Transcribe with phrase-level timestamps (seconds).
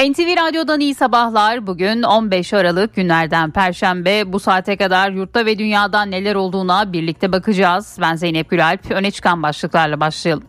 [0.00, 1.66] NTV Radyo'dan iyi sabahlar.
[1.66, 4.32] Bugün 15 Aralık günlerden Perşembe.
[4.32, 7.98] Bu saate kadar yurtta ve dünyada neler olduğuna birlikte bakacağız.
[8.00, 8.90] Ben Zeynep Gülalp.
[8.90, 10.44] Öne çıkan başlıklarla başlayalım.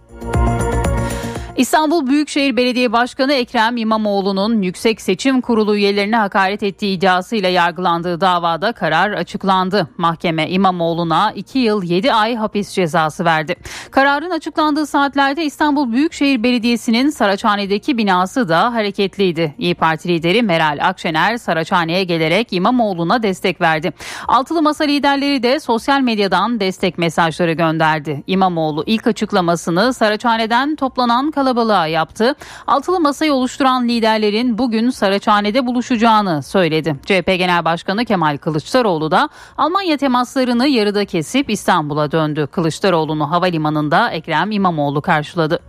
[1.58, 8.72] İstanbul Büyükşehir Belediye Başkanı Ekrem İmamoğlu'nun Yüksek Seçim Kurulu üyelerine hakaret ettiği iddiasıyla yargılandığı davada
[8.72, 9.88] karar açıklandı.
[9.98, 13.56] Mahkeme İmamoğlu'na 2 yıl 7 ay hapis cezası verdi.
[13.92, 19.56] Kararın açıklandığı saatlerde İstanbul Büyükşehir Belediyesi'nin Saraçhane'deki binası da hareketliydi.
[19.58, 23.94] İyi Parti lideri Meral Akşener Saraçhane'ye gelerek İmamoğlu'na destek verdi.
[24.28, 28.24] Altılı Masa liderleri de sosyal medyadan destek mesajları gönderdi.
[28.28, 32.36] İmamoğlu ilk açıklamasını Saraçhane'den toplanan kalabalığa yaptı.
[32.68, 36.96] Altılı masayı oluşturan liderlerin bugün Saraçhane'de buluşacağını söyledi.
[37.06, 42.48] CHP Genel Başkanı Kemal Kılıçdaroğlu da Almanya temaslarını yarıda kesip İstanbul'a döndü.
[42.52, 45.60] Kılıçdaroğlu'nu havalimanında Ekrem İmamoğlu karşıladı.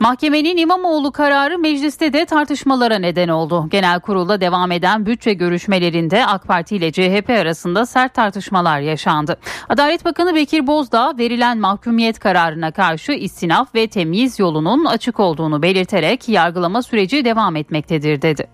[0.00, 3.68] Mahkemenin İmamoğlu kararı mecliste de tartışmalara neden oldu.
[3.70, 9.38] Genel kurulda devam eden bütçe görüşmelerinde AK Parti ile CHP arasında sert tartışmalar yaşandı.
[9.68, 16.28] Adalet Bakanı Bekir Bozdağ verilen mahkumiyet kararına karşı istinaf ve temyiz yolunun açık olduğunu belirterek
[16.28, 18.48] yargılama süreci devam etmektedir dedi.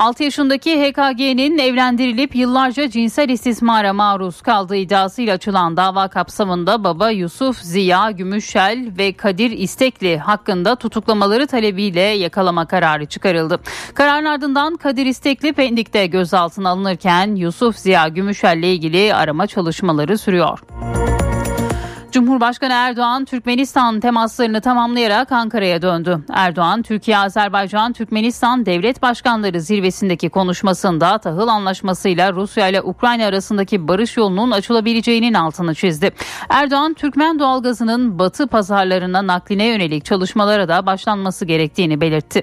[0.00, 7.58] 6 yaşındaki HKG'nin evlendirilip yıllarca cinsel istismara maruz kaldığı iddiasıyla açılan dava kapsamında baba Yusuf
[7.58, 13.60] Ziya Gümüşşel ve Kadir İstekli hakkında tutuklamaları talebiyle yakalama kararı çıkarıldı.
[13.94, 20.58] Kararın ardından Kadir İstekli Pendik'te gözaltına alınırken Yusuf Ziya Gümüşşel ile ilgili arama çalışmaları sürüyor.
[22.12, 26.18] Cumhurbaşkanı Erdoğan Türkmenistan temaslarını tamamlayarak Ankara'ya döndü.
[26.32, 34.16] Erdoğan Türkiye Azerbaycan Türkmenistan Devlet Başkanları zirvesindeki konuşmasında tahıl anlaşmasıyla Rusya ile Ukrayna arasındaki barış
[34.16, 36.10] yolunun açılabileceğinin altını çizdi.
[36.48, 42.42] Erdoğan Türkmen doğalgazının batı pazarlarına nakline yönelik çalışmalara da başlanması gerektiğini belirtti.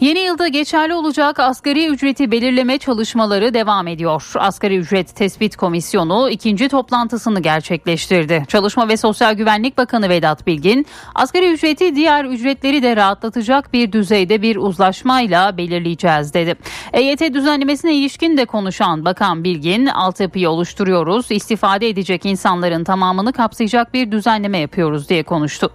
[0.00, 4.32] Yeni yılda geçerli olacak asgari ücreti belirleme çalışmaları devam ediyor.
[4.34, 8.44] Asgari ücret tespit komisyonu ikinci toplantısını gerçekleştirdi.
[8.48, 14.42] Çalışma ve Sosyal Güvenlik Bakanı Vedat Bilgin, asgari ücreti diğer ücretleri de rahatlatacak bir düzeyde
[14.42, 16.54] bir uzlaşmayla belirleyeceğiz dedi.
[16.92, 24.12] EYT düzenlemesine ilişkin de konuşan Bakan Bilgin, altyapıyı oluşturuyoruz, istifade edecek insanların tamamını kapsayacak bir
[24.12, 25.72] düzenleme yapıyoruz diye konuştu.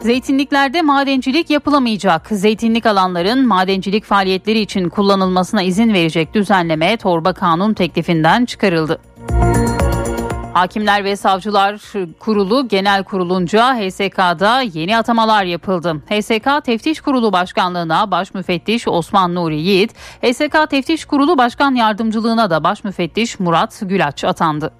[0.00, 2.26] Zeytinliklerde madencilik yapılamayacak.
[2.30, 9.00] Zeytinlik alanların madencilik faaliyetleri için kullanılmasına izin verecek düzenleme torba kanun teklifinden çıkarıldı.
[10.54, 11.80] Hakimler ve Savcılar
[12.18, 16.02] Kurulu Genel Kurulunca HSK'da yeni atamalar yapıldı.
[16.10, 22.64] HSK Teftiş Kurulu Başkanlığına Baş Müfettiş Osman Nuri Yiğit, HSK Teftiş Kurulu Başkan Yardımcılığına da
[22.64, 24.72] Baş Müfettiş Murat Gülaç atandı.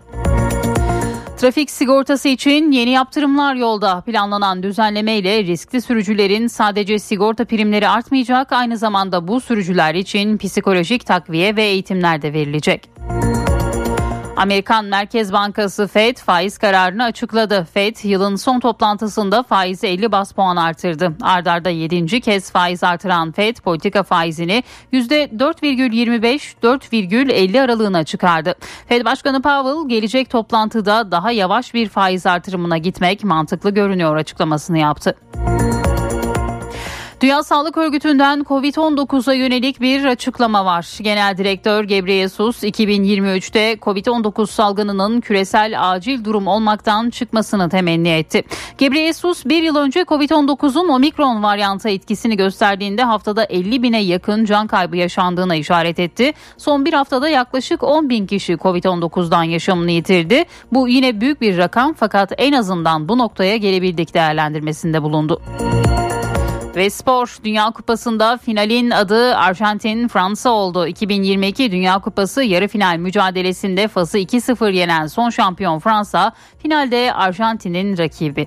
[1.40, 4.00] Trafik sigortası için yeni yaptırımlar yolda.
[4.00, 11.06] Planlanan düzenleme ile riskli sürücülerin sadece sigorta primleri artmayacak, aynı zamanda bu sürücüler için psikolojik
[11.06, 12.90] takviye ve eğitimler de verilecek.
[14.40, 17.66] Amerikan Merkez Bankası Fed faiz kararını açıkladı.
[17.74, 21.12] Fed yılın son toplantısında faizi 50 bas puan artırdı.
[21.22, 22.20] Ardarda 7.
[22.20, 24.62] kez faiz artıran Fed politika faizini
[24.92, 28.54] %4,25-4,50 aralığına çıkardı.
[28.86, 35.14] Fed Başkanı Powell gelecek toplantıda daha yavaş bir faiz artırımına gitmek mantıklı görünüyor açıklamasını yaptı.
[37.20, 40.98] Dünya Sağlık Örgütü'nden Covid-19'a yönelik bir açıklama var.
[41.00, 48.42] Genel Direktör Gebreyesus 2023'te Covid-19 salgınının küresel acil durum olmaktan çıkmasını temenni etti.
[48.78, 54.96] Gebreyesus bir yıl önce Covid-19'un omikron varyantı etkisini gösterdiğinde haftada 50 bine yakın can kaybı
[54.96, 56.32] yaşandığına işaret etti.
[56.56, 60.44] Son bir haftada yaklaşık 10 bin kişi Covid-19'dan yaşamını yitirdi.
[60.72, 65.42] Bu yine büyük bir rakam fakat en azından bu noktaya gelebildik değerlendirmesinde bulundu.
[66.76, 70.86] Ve spor Dünya Kupası'nda finalin adı Arjantin Fransa oldu.
[70.86, 78.46] 2022 Dünya Kupası yarı final mücadelesinde Fas'ı 2-0 yenen son şampiyon Fransa finalde Arjantin'in rakibi.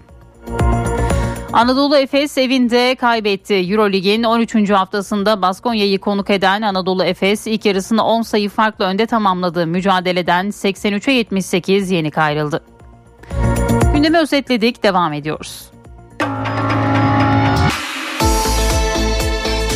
[1.53, 3.53] Anadolu Efes evinde kaybetti.
[3.53, 4.69] Eurolig'in 13.
[4.69, 9.67] haftasında Baskonya'yı konuk eden Anadolu Efes ilk yarısını 10 sayı farklı önde tamamladı.
[9.67, 12.63] Mücadeleden 83'e 78 yenik ayrıldı.
[13.93, 14.83] Gündemi özetledik.
[14.83, 15.71] Devam ediyoruz.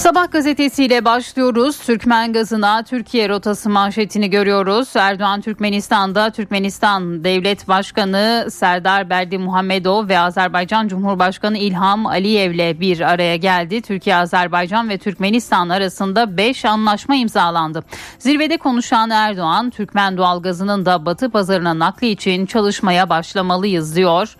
[0.00, 1.78] Sabah gazetesiyle başlıyoruz.
[1.78, 4.88] Türkmen gazına Türkiye rotası manşetini görüyoruz.
[4.96, 13.36] Erdoğan Türkmenistan'da Türkmenistan Devlet Başkanı Serdar Berdi Muhammedov ve Azerbaycan Cumhurbaşkanı İlham Aliyev'le bir araya
[13.36, 13.82] geldi.
[13.82, 17.84] Türkiye, Azerbaycan ve Türkmenistan arasında 5 anlaşma imzalandı.
[18.18, 24.36] Zirvede konuşan Erdoğan, Türkmen doğalgazının da batı pazarına nakli için çalışmaya başlamalıyız diyor.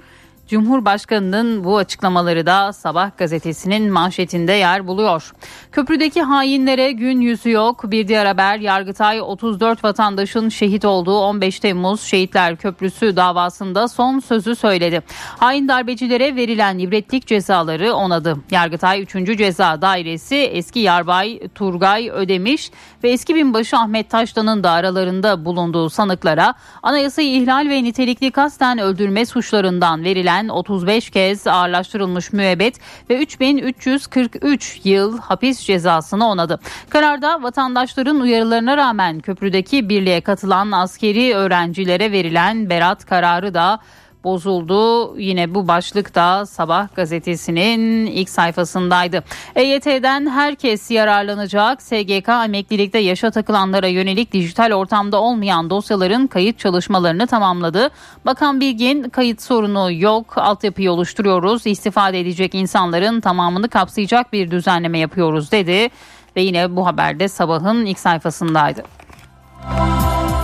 [0.51, 5.33] Cumhurbaşkanının bu açıklamaları da Sabah gazetesinin manşetinde yer buluyor.
[5.73, 7.91] Köprüdeki hainlere gün yüzü yok.
[7.91, 14.57] Bir diğer haber Yargıtay 34 vatandaşın şehit olduğu 15 Temmuz Şehitler Köprüsü davasında son sözü
[14.57, 15.03] söyledi.
[15.39, 18.37] Hain darbecilere verilen ibretlik cezaları onadı.
[18.51, 19.39] Yargıtay 3.
[19.39, 22.71] Ceza Dairesi eski yarbay Turgay Ödemiş
[23.05, 29.27] ve eski binbaşı Ahmet Taştan'ın da aralarında bulunduğu sanıklara anayasayı ihlal ve nitelikli kasten öldürme
[29.27, 36.61] suçlarından verilen rağmen 35 kez ağırlaştırılmış müebbet ve 3343 yıl hapis cezasını onadı.
[36.91, 43.81] Kararda vatandaşların uyarılarına rağmen köprüdeki birliğe katılan askeri öğrencilere verilen berat kararı da
[44.25, 45.17] bozuldu.
[45.19, 49.25] Yine bu başlık da Sabah gazetesinin ilk sayfasındaydı.
[49.57, 51.83] EYT'den herkes yararlanacak.
[51.83, 57.91] SGK emeklilikte yaşa takılanlara yönelik dijital ortamda olmayan dosyaların kayıt çalışmalarını tamamladı.
[58.27, 60.39] Bakan Bilgin kayıt sorunu yok.
[60.39, 61.67] Altyapıyı oluşturuyoruz.
[61.67, 65.89] İstifade edecek insanların tamamını kapsayacak bir düzenleme yapıyoruz dedi.
[66.37, 68.83] Ve yine bu haberde sabahın ilk sayfasındaydı.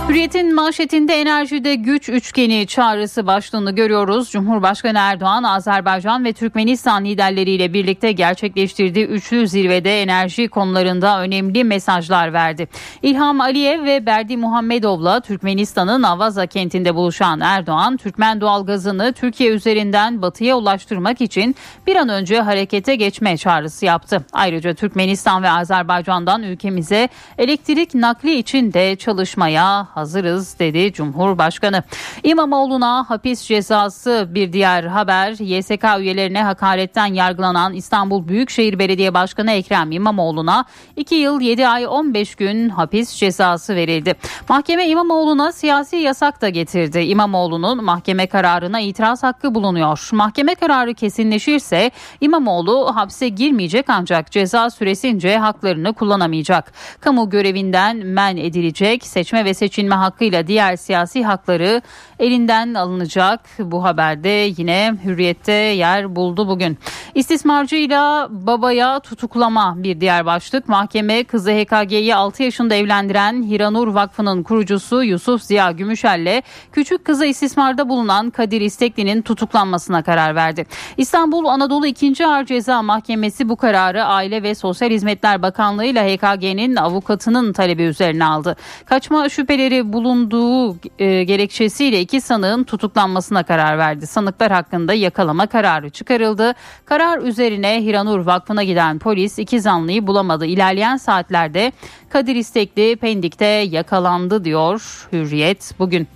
[0.09, 4.31] Hürriyet'in manşetinde enerjide güç üçgeni çağrısı başlığını görüyoruz.
[4.31, 12.67] Cumhurbaşkanı Erdoğan, Azerbaycan ve Türkmenistan liderleriyle birlikte gerçekleştirdiği üçlü zirvede enerji konularında önemli mesajlar verdi.
[13.01, 20.57] İlham Aliyev ve Berdi Muhammedov'la Türkmenistan'ın Avaza kentinde buluşan Erdoğan, Türkmen doğalgazını Türkiye üzerinden batıya
[20.57, 21.55] ulaştırmak için
[21.87, 24.25] bir an önce harekete geçme çağrısı yaptı.
[24.33, 31.83] Ayrıca Türkmenistan ve Azerbaycan'dan ülkemize elektrik nakli için de çalışmaya hazırız dedi Cumhurbaşkanı.
[32.23, 35.31] İmamoğlu'na hapis cezası bir diğer haber.
[35.39, 40.65] YSK üyelerine hakaretten yargılanan İstanbul Büyükşehir Belediye Başkanı Ekrem İmamoğlu'na
[40.95, 44.15] 2 yıl 7 ay 15 gün hapis cezası verildi.
[44.49, 46.99] Mahkeme İmamoğlu'na siyasi yasak da getirdi.
[46.99, 50.09] İmamoğlu'nun mahkeme kararına itiraz hakkı bulunuyor.
[50.13, 51.91] Mahkeme kararı kesinleşirse
[52.21, 56.73] İmamoğlu hapse girmeyecek ancak ceza süresince haklarını kullanamayacak.
[56.99, 61.81] Kamu görevinden men edilecek, seçme ve seçilme seçilme hakkıyla diğer siyasi hakları
[62.19, 63.39] elinden alınacak.
[63.59, 66.77] Bu haberde yine hürriyette yer buldu bugün.
[67.15, 70.67] İstismarcıyla babaya tutuklama bir diğer başlık.
[70.67, 76.41] Mahkeme kızı HKG'yi 6 yaşında evlendiren Hiranur Vakfı'nın kurucusu Yusuf Ziya Gümüşel'le
[76.71, 80.65] küçük kızı istismarda bulunan Kadir İstekli'nin tutuklanmasına karar verdi.
[80.97, 82.25] İstanbul Anadolu 2.
[82.25, 88.25] Ağır Ceza Mahkemesi bu kararı Aile ve Sosyal Hizmetler Bakanlığı ile HKG'nin avukatının talebi üzerine
[88.25, 88.55] aldı.
[88.85, 94.07] Kaçma şüpheleri şüpheli bulunduğu e, gerekçesiyle iki sanığın tutuklanmasına karar verdi.
[94.07, 96.53] Sanıklar hakkında yakalama kararı çıkarıldı.
[96.85, 100.45] Karar üzerine Hiranur Vakfı'na giden polis iki zanlıyı bulamadı.
[100.45, 101.71] İlerleyen saatlerde
[102.09, 106.07] Kadir İstekli Pendik'te yakalandı diyor Hürriyet bugün.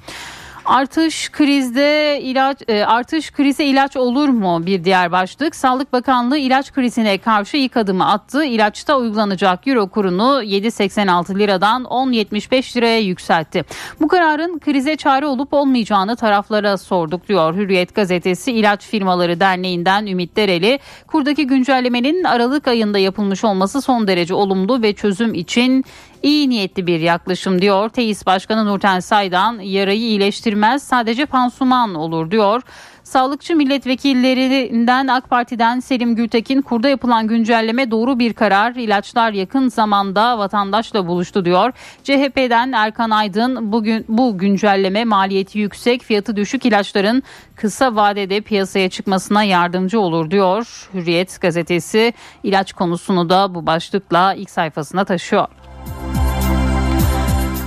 [0.72, 5.56] Artış krizde ilaç e, artış krize ilaç olur mu bir diğer başlık.
[5.56, 8.46] Sağlık Bakanlığı ilaç krizine karşı ilk adımı attı.
[8.46, 13.66] İlaçta uygulanacak euro kurunu 7.86 liradan 10.75 liraya yükseltti.
[14.02, 18.52] Bu kararın krize çare olup olmayacağını taraflara sorduk diyor Hürriyet gazetesi.
[18.52, 24.94] İlaç Firmaları Derneği'nden Ümit Dereli, kurdaki güncellemenin Aralık ayında yapılmış olması son derece olumlu ve
[24.94, 25.86] çözüm için
[26.24, 27.90] iyi niyetli bir yaklaşım diyor.
[27.90, 32.62] Teis Başkanı Nurten Saydan yarayı iyileştirmez sadece pansuman olur diyor.
[33.04, 38.76] Sağlıkçı milletvekillerinden AK Parti'den Selim Gültekin kurda yapılan güncelleme doğru bir karar.
[38.76, 41.74] İlaçlar yakın zamanda vatandaşla buluştu diyor.
[42.04, 47.24] CHP'den Erkan Aydın bugün bu güncelleme maliyeti yüksek, fiyatı düşük ilaçların
[47.56, 50.90] kısa vadede piyasaya çıkmasına yardımcı olur diyor.
[50.94, 52.14] Hürriyet gazetesi
[52.44, 55.61] ilaç konusunu da bu başlıkla ilk sayfasına taşıyor.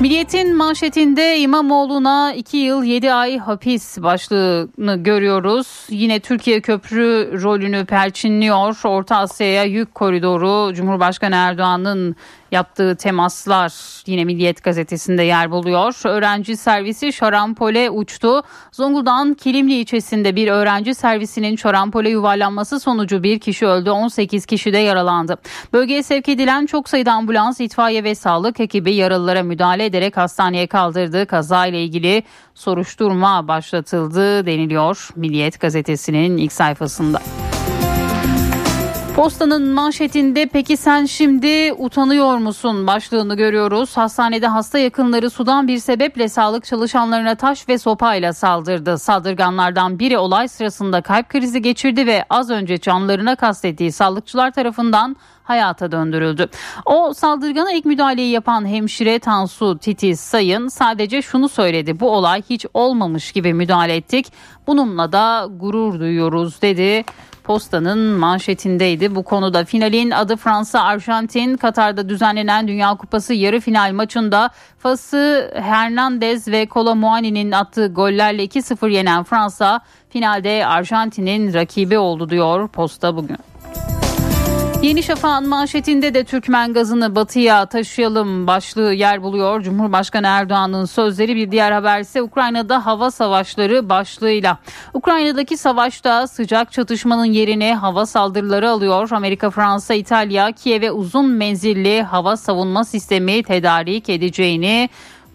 [0.01, 5.87] Milliyetin manşetinde İmamoğlu'na 2 yıl 7 ay hapis başlığını görüyoruz.
[5.89, 8.81] Yine Türkiye köprü rolünü perçinliyor.
[8.85, 12.17] Orta Asya'ya yük koridoru Cumhurbaşkanı Erdoğan'ın
[12.55, 13.73] yaptığı temaslar
[14.07, 16.09] yine Milliyet gazetesinde yer buluyor.
[16.09, 18.43] Öğrenci servisi şarampole uçtu.
[18.73, 24.79] Zonguldak'ın Kilimli ilçesinde bir öğrenci servisinin şarampole yuvarlanması sonucu bir kişi öldü 18 kişi de
[24.79, 25.39] yaralandı.
[25.73, 31.27] Bölgeye sevk edilen çok sayıda ambulans, itfaiye ve sağlık ekibi yaralılara müdahale ederek hastaneye kaldırdı.
[31.27, 32.23] Kaza ile ilgili
[32.55, 37.21] soruşturma başlatıldı deniliyor Milliyet gazetesinin ilk sayfasında.
[39.15, 43.97] Postanın manşetinde peki sen şimdi utanıyor musun başlığını görüyoruz.
[43.97, 48.99] Hastanede hasta yakınları sudan bir sebeple sağlık çalışanlarına taş ve sopayla saldırdı.
[48.99, 55.93] Saldırganlardan biri olay sırasında kalp krizi geçirdi ve az önce canlarına kastettiği sağlıkçılar tarafından hayata
[55.93, 56.49] döndürüldü.
[56.87, 62.01] O saldırgana ilk müdahaleyi yapan hemşire Tansu Titiz Sayın sadece şunu söyledi.
[62.01, 64.33] Bu olay hiç olmamış gibi müdahale ettik.
[64.67, 67.05] Bununla da gurur duyuyoruz dedi.
[67.45, 69.15] Posta'nın manşetindeydi.
[69.15, 76.49] Bu konuda finalin adı Fransa Arjantin Katar'da düzenlenen Dünya Kupası yarı final maçında Fas'ı Hernandez
[76.49, 83.39] ve Kolomuani'nin attığı gollerle 2-0 yenen Fransa finalde Arjantin'in rakibi oldu diyor Posta bugün.
[84.85, 89.63] Yeni Şafak'ın manşetinde de Türkmen gazını batıya taşıyalım başlığı yer buluyor.
[89.63, 94.59] Cumhurbaşkanı Erdoğan'ın sözleri bir diğer haber ise Ukrayna'da hava savaşları başlığıyla.
[94.95, 99.09] Ukrayna'daki savaşta sıcak çatışmanın yerine hava saldırıları alıyor.
[99.13, 104.89] Amerika, Fransa, İtalya Kiev'e uzun menzilli hava savunma sistemi tedarik edeceğini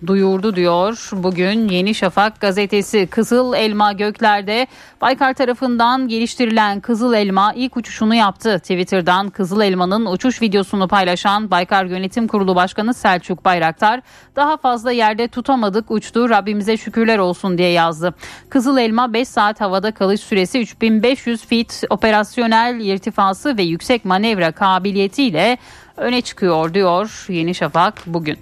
[0.07, 1.09] duyurdu diyor.
[1.13, 4.67] Bugün Yeni Şafak gazetesi Kızıl Elma göklerde
[5.01, 8.59] Baykar tarafından geliştirilen Kızıl Elma ilk uçuşunu yaptı.
[8.59, 14.01] Twitter'dan Kızıl Elma'nın uçuş videosunu paylaşan Baykar Yönetim Kurulu Başkanı Selçuk Bayraktar
[14.35, 18.13] daha fazla yerde tutamadık uçtu Rabbimize şükürler olsun diye yazdı.
[18.49, 25.57] Kızıl Elma 5 saat havada kalış süresi 3500 fit operasyonel irtifası ve yüksek manevra kabiliyetiyle
[25.97, 28.37] öne çıkıyor diyor Yeni Şafak bugün.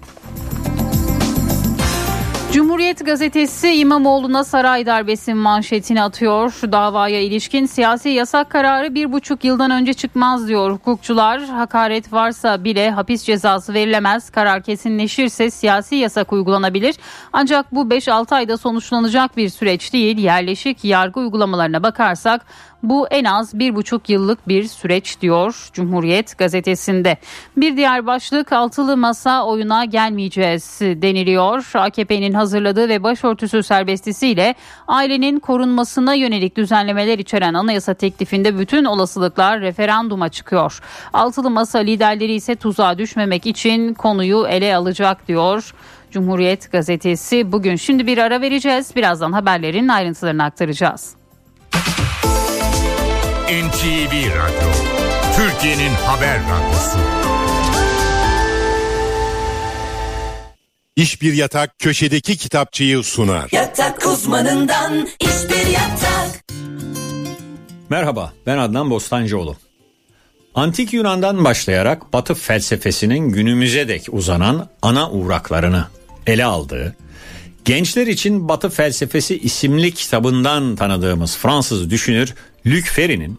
[2.52, 6.50] Cumhuriyet gazetesi İmamoğlu'na saray darbesi manşetini atıyor.
[6.50, 11.44] Şu davaya ilişkin siyasi yasak kararı bir buçuk yıldan önce çıkmaz diyor hukukçular.
[11.44, 14.30] Hakaret varsa bile hapis cezası verilemez.
[14.30, 16.96] Karar kesinleşirse siyasi yasak uygulanabilir.
[17.32, 20.18] Ancak bu 5-6 ayda sonuçlanacak bir süreç değil.
[20.18, 22.46] Yerleşik yargı uygulamalarına bakarsak
[22.82, 27.16] bu en az bir buçuk yıllık bir süreç diyor Cumhuriyet gazetesinde.
[27.56, 31.70] Bir diğer başlık altılı masa oyuna gelmeyeceğiz deniliyor.
[31.74, 34.54] AKP'nin hazırladığı ve başörtüsü serbestisiyle
[34.88, 40.80] ailenin korunmasına yönelik düzenlemeler içeren anayasa teklifinde bütün olasılıklar referanduma çıkıyor.
[41.12, 45.74] Altılı masa liderleri ise tuzağa düşmemek için konuyu ele alacak diyor.
[46.10, 48.96] Cumhuriyet gazetesi bugün şimdi bir ara vereceğiz.
[48.96, 51.18] Birazdan haberlerin ayrıntılarını aktaracağız.
[53.48, 54.70] NTV Radyo,
[55.36, 56.98] Türkiye'nin haber radyosu.
[60.96, 63.48] İş Bir Yatak köşedeki kitapçıyı sunar.
[63.52, 66.44] Yatak uzmanından iş bir yatak.
[67.88, 69.56] Merhaba ben Adnan Bostancıoğlu.
[70.54, 75.84] Antik Yunan'dan başlayarak Batı felsefesinin günümüze dek uzanan ana uğraklarını
[76.26, 76.96] ele aldığı,
[77.64, 82.34] gençler için Batı felsefesi isimli kitabından tanıdığımız Fransız düşünür
[82.66, 83.38] Luc Ferry'nin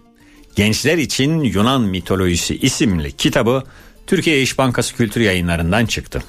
[0.60, 3.64] Gençler için Yunan mitolojisi isimli kitabı
[4.08, 6.24] Türkiye İş Bankası Kültür Yayınları'ndan çıktı.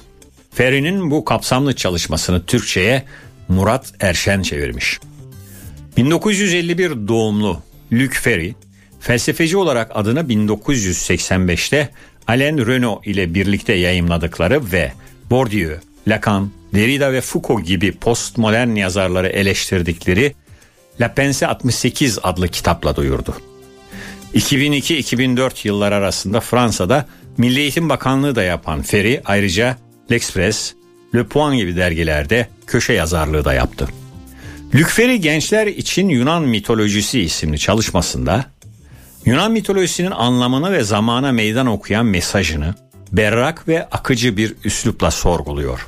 [0.53, 3.03] Ferry'nin bu kapsamlı çalışmasını Türkçe'ye
[3.47, 4.99] Murat Erşen çevirmiş.
[5.97, 7.61] 1951 doğumlu
[7.93, 8.55] Luc Ferry,
[8.99, 11.89] felsefeci olarak adını 1985'te
[12.27, 14.93] Alain Renault ile birlikte yayımladıkları ve
[15.29, 20.35] Bourdieu, Lacan, Derrida ve Foucault gibi postmodern yazarları eleştirdikleri
[21.01, 23.35] La Pense 68 adlı kitapla duyurdu.
[24.35, 27.05] 2002-2004 yıllar arasında Fransa'da
[27.37, 29.77] Milli Eğitim Bakanlığı da yapan Ferry ayrıca
[30.11, 30.73] L'Express,
[31.15, 33.87] Le Point gibi dergilerde köşe yazarlığı da yaptı.
[34.75, 38.45] Luc Ferry Gençler için Yunan Mitolojisi isimli çalışmasında
[39.25, 42.75] Yunan mitolojisinin anlamını ve zamana meydan okuyan mesajını
[43.11, 45.87] berrak ve akıcı bir üslupla sorguluyor.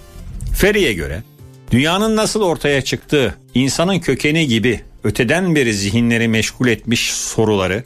[0.54, 1.24] Ferry'e göre
[1.72, 7.84] dünyanın nasıl ortaya çıktığı, insanın kökeni gibi öteden beri zihinleri meşgul etmiş soruları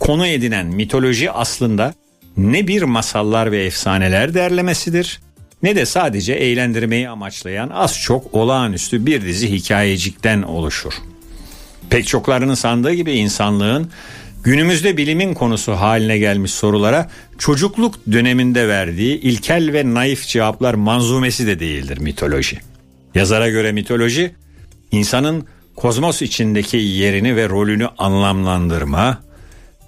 [0.00, 1.94] konu edinen mitoloji aslında
[2.36, 5.20] ne bir masallar ve efsaneler derlemesidir
[5.62, 10.92] ne de sadece eğlendirmeyi amaçlayan az çok olağanüstü bir dizi hikayecikten oluşur.
[11.90, 13.90] Pek çoklarının sandığı gibi insanlığın
[14.46, 21.60] günümüzde bilimin konusu haline gelmiş sorulara çocukluk döneminde verdiği ilkel ve naif cevaplar manzumesi de
[21.60, 22.58] değildir mitoloji.
[23.14, 24.34] Yazara göre mitoloji
[24.92, 29.22] insanın kozmos içindeki yerini ve rolünü anlamlandırma,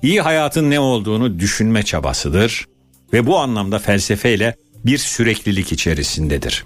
[0.02, 2.66] iyi hayatın ne olduğunu düşünme çabasıdır
[3.12, 6.64] ve bu anlamda felsefeyle bir süreklilik içerisindedir.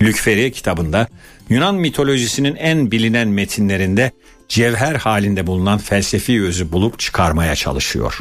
[0.00, 1.08] Lükferi kitabında
[1.48, 4.12] Yunan mitolojisinin en bilinen metinlerinde
[4.48, 8.18] cevher halinde bulunan felsefi özü bulup çıkarmaya çalışıyor.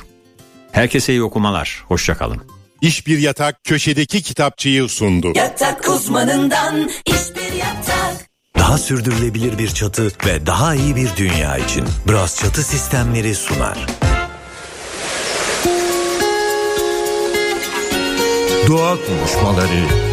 [0.71, 2.41] Herkese iyi okumalar, hoşçakalın.
[2.81, 5.33] İş Bir Yatak köşedeki kitapçıyı sundu.
[5.35, 8.33] Yatak uzmanından iş bir yatak.
[8.57, 13.77] Daha sürdürülebilir bir çatı ve daha iyi bir dünya için Bras Çatı Sistemleri sunar.
[18.67, 20.12] Doğa konuşmaları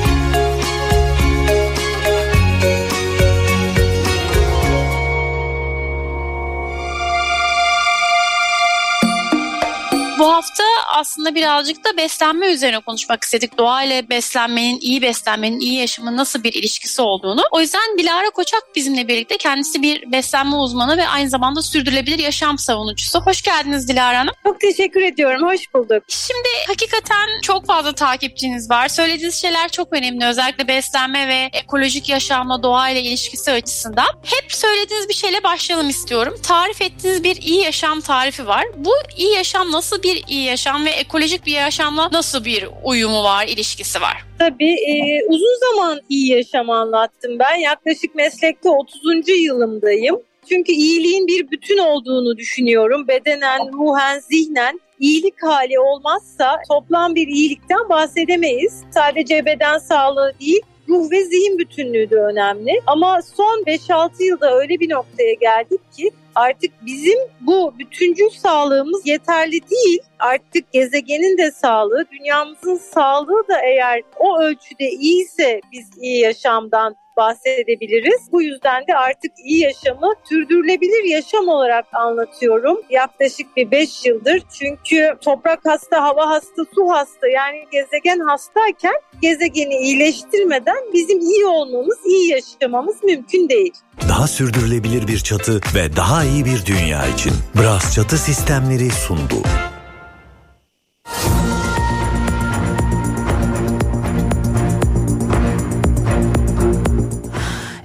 [10.20, 13.58] Bu hafta aslında birazcık da beslenme üzerine konuşmak istedik.
[13.58, 17.42] Doğa ile beslenmenin, iyi beslenmenin, iyi yaşamın nasıl bir ilişkisi olduğunu.
[17.50, 19.36] O yüzden Dilara Koçak bizimle birlikte.
[19.36, 23.20] Kendisi bir beslenme uzmanı ve aynı zamanda sürdürülebilir yaşam savunucusu.
[23.20, 24.34] Hoş geldiniz Dilara Hanım.
[24.46, 25.48] Çok teşekkür ediyorum.
[25.48, 26.02] Hoş bulduk.
[26.08, 28.88] Şimdi hakikaten çok fazla takipçiniz var.
[28.88, 30.26] Söylediğiniz şeyler çok önemli.
[30.26, 34.08] Özellikle beslenme ve ekolojik yaşamla doğa ile ilişkisi açısından.
[34.24, 36.36] Hep söylediğiniz bir şeyle başlayalım istiyorum.
[36.42, 38.64] Tarif ettiğiniz bir iyi yaşam tarifi var.
[38.76, 43.46] Bu iyi yaşam nasıl bir iyi yaşam ve ekolojik bir yaşamla nasıl bir uyumu var,
[43.46, 44.24] ilişkisi var?
[44.38, 47.54] Tabii e, uzun zaman iyi yaşam anlattım ben.
[47.54, 49.28] Yaklaşık meslekte 30.
[49.28, 50.16] yılımdayım.
[50.48, 53.08] Çünkü iyiliğin bir bütün olduğunu düşünüyorum.
[53.08, 58.82] Bedenen, ruhen, zihnen iyilik hali olmazsa toplam bir iyilikten bahsedemeyiz.
[58.94, 62.80] Sadece beden sağlığı değil, ruh ve zihin bütünlüğü de önemli.
[62.86, 69.60] Ama son 5-6 yılda öyle bir noktaya geldik ki artık bizim bu bütüncül sağlığımız yeterli
[69.70, 69.98] değil.
[70.18, 78.20] Artık gezegenin de sağlığı, dünyamızın sağlığı da eğer o ölçüde iyiyse biz iyi yaşamdan bahsedebiliriz.
[78.32, 82.80] Bu yüzden de artık iyi yaşamı sürdürülebilir yaşam olarak anlatıyorum.
[82.90, 84.42] Yaklaşık bir 5 yıldır.
[84.58, 91.98] Çünkü toprak hasta, hava hasta, su hasta yani gezegen hastayken gezegeni iyileştirmeden bizim iyi olmamız,
[92.06, 93.72] iyi yaşamamız mümkün değil.
[94.08, 99.42] Daha sürdürülebilir bir çatı ve daha iyi bir dünya için Bras Çatı Sistemleri sundu.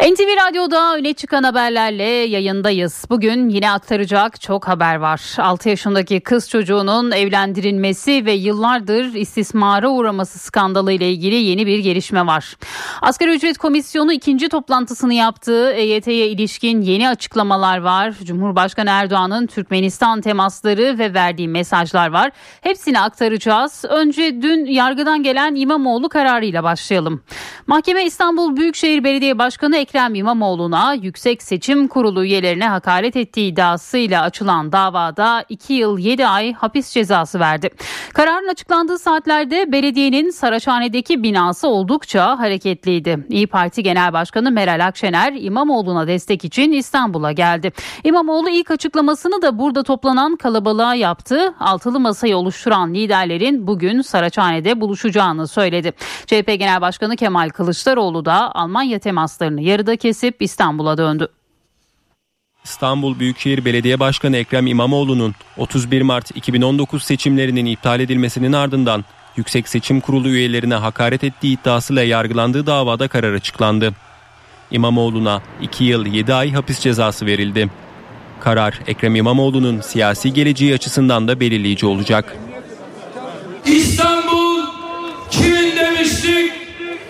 [0.06, 3.06] NTV Radyo'da öne çıkan haberlerle yayındayız.
[3.10, 5.36] Bugün yine aktaracak çok haber var.
[5.38, 12.26] 6 yaşındaki kız çocuğunun evlendirilmesi ve yıllardır istismara uğraması skandalı ile ilgili yeni bir gelişme
[12.26, 12.58] var.
[13.02, 18.14] Asgari ücret komisyonu ikinci toplantısını yaptığı EYT'ye ilişkin yeni açıklamalar var.
[18.24, 22.32] Cumhurbaşkanı Erdoğan'ın Türkmenistan temasları ve verdiği mesajlar var.
[22.62, 23.86] Hepsini aktaracağız.
[23.90, 27.24] Önce dün yargıdan gelen İmamoğlu kararıyla başlayalım.
[27.68, 34.72] Mahkeme İstanbul Büyükşehir Belediye Başkanı Ekrem İmamoğlu'na Yüksek Seçim Kurulu üyelerine hakaret ettiği iddiasıyla açılan
[34.72, 37.70] davada 2 yıl 7 ay hapis cezası verdi.
[38.14, 43.26] Kararın açıklandığı saatlerde belediyenin Saraçhane'deki binası oldukça hareketliydi.
[43.30, 47.72] İyi Parti Genel Başkanı Meral Akşener İmamoğlu'na destek için İstanbul'a geldi.
[48.04, 51.54] İmamoğlu ilk açıklamasını da burada toplanan kalabalığa yaptı.
[51.60, 55.94] Altılı masayı oluşturan liderlerin bugün Saraçhane'de buluşacağını söyledi.
[56.26, 61.28] CHP Genel Başkanı Kemal Kılıçdaroğlu da Almanya temaslarını yarıda kesip İstanbul'a döndü.
[62.64, 69.06] İstanbul Büyükşehir Belediye Başkanı Ekrem İmamoğlu'nun 31 Mart 2019 seçimlerinin iptal edilmesinin ardından
[69.38, 73.94] Yüksek Seçim Kurulu üyelerine hakaret ettiği iddiasıyla yargılandığı davada karar açıklandı.
[74.72, 77.70] İmamoğlu'na 2 yıl 7 ay hapis cezası verildi.
[78.40, 82.36] Karar Ekrem İmamoğlu'nun siyasi geleceği açısından da belirleyici olacak.
[83.66, 84.62] İstanbul
[85.32, 86.52] kimin demiştik?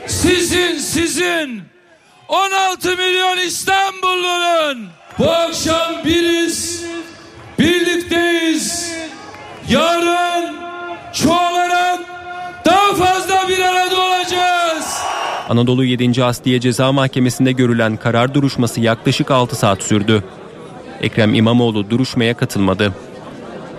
[0.07, 1.74] Sizin sizin
[2.27, 4.87] 16 milyon İstanbullunun
[5.19, 6.85] bu akşam biriz
[7.59, 8.95] birlikteyiz
[9.69, 10.55] yarın
[11.13, 11.99] çoğalarak
[12.65, 14.97] daha fazla bir arada olacağız.
[15.49, 16.23] Anadolu 7.
[16.23, 20.23] Asliye Ceza Mahkemesi'nde görülen karar duruşması yaklaşık 6 saat sürdü.
[21.01, 22.93] Ekrem İmamoğlu duruşmaya katılmadı.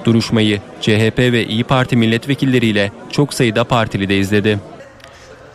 [0.05, 4.61] Duruşmayı CHP ve İyi Parti milletvekilleriyle çok sayıda partili de izledi.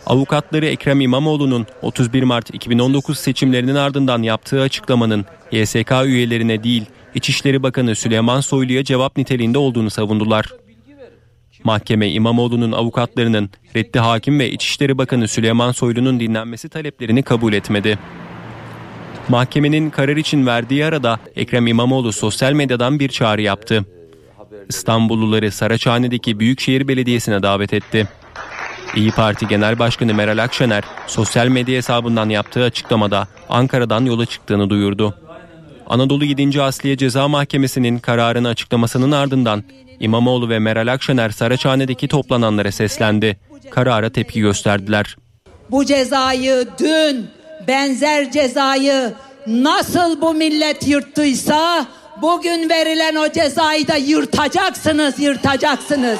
[0.06, 6.84] Avukatları Ekrem İmamoğlu'nun 31 Mart 2019 seçimlerinin ardından yaptığı açıklamanın YSK üyelerine değil
[7.14, 10.46] İçişleri Bakanı Süleyman Soylu'ya cevap niteliğinde olduğunu savundular.
[11.64, 17.98] Mahkeme İmamoğlu'nun avukatlarının reddi hakim ve İçişleri Bakanı Süleyman Soylu'nun dinlenmesi taleplerini kabul etmedi.
[19.28, 23.84] Mahkemenin karar için verdiği arada Ekrem İmamoğlu sosyal medyadan bir çağrı yaptı.
[24.68, 28.08] İstanbulluları Saraçhane'deki Büyükşehir Belediyesi'ne davet etti.
[28.96, 35.14] İyi Parti Genel Başkanı Meral Akşener sosyal medya hesabından yaptığı açıklamada Ankara'dan yola çıktığını duyurdu.
[35.86, 36.62] Anadolu 7.
[36.62, 39.64] Asliye Ceza Mahkemesi'nin kararını açıklamasının ardından
[40.00, 43.38] İmamoğlu ve Meral Akşener Saraçhane'deki toplananlara seslendi.
[43.70, 45.16] Karara tepki gösterdiler.
[45.70, 47.26] Bu cezayı dün
[47.68, 49.12] benzer cezayı
[49.46, 51.86] nasıl bu millet yırttıysa
[52.22, 56.18] bugün verilen o cezayı da yırtacaksınız, yırtacaksınız.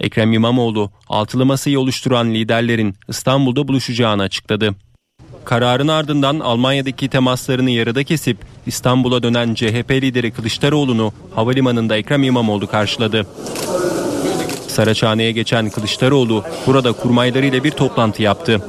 [0.00, 4.74] Ekrem İmamoğlu altılı masayı oluşturan liderlerin İstanbul'da buluşacağını açıkladı.
[5.44, 13.26] Kararın ardından Almanya'daki temaslarını yarıda kesip İstanbul'a dönen CHP lideri Kılıçdaroğlu'nu havalimanında Ekrem İmamoğlu karşıladı.
[14.68, 18.62] Saraçhane'ye geçen Kılıçdaroğlu burada kurmaylarıyla bir toplantı yaptı.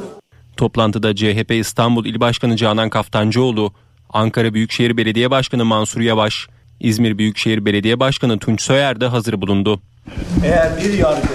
[0.58, 3.74] Toplantıda CHP İstanbul İl Başkanı Canan Kaftancıoğlu,
[4.10, 6.48] Ankara Büyükşehir Belediye Başkanı Mansur Yavaş,
[6.80, 9.82] İzmir Büyükşehir Belediye Başkanı Tunç Soyer de hazır bulundu.
[10.46, 11.28] Eğer bir yargı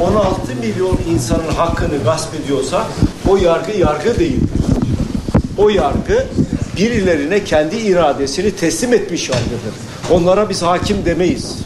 [0.00, 2.86] 16 milyon insanın hakkını gasp ediyorsa
[3.28, 4.40] o yargı yargı değil.
[5.58, 6.26] O yargı
[6.76, 9.74] birilerine kendi iradesini teslim etmiş yargıdır.
[10.10, 11.58] Onlara biz hakim demeyiz.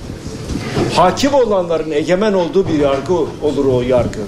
[0.94, 4.20] Hakim olanların egemen olduğu bir yargı olur o yargı.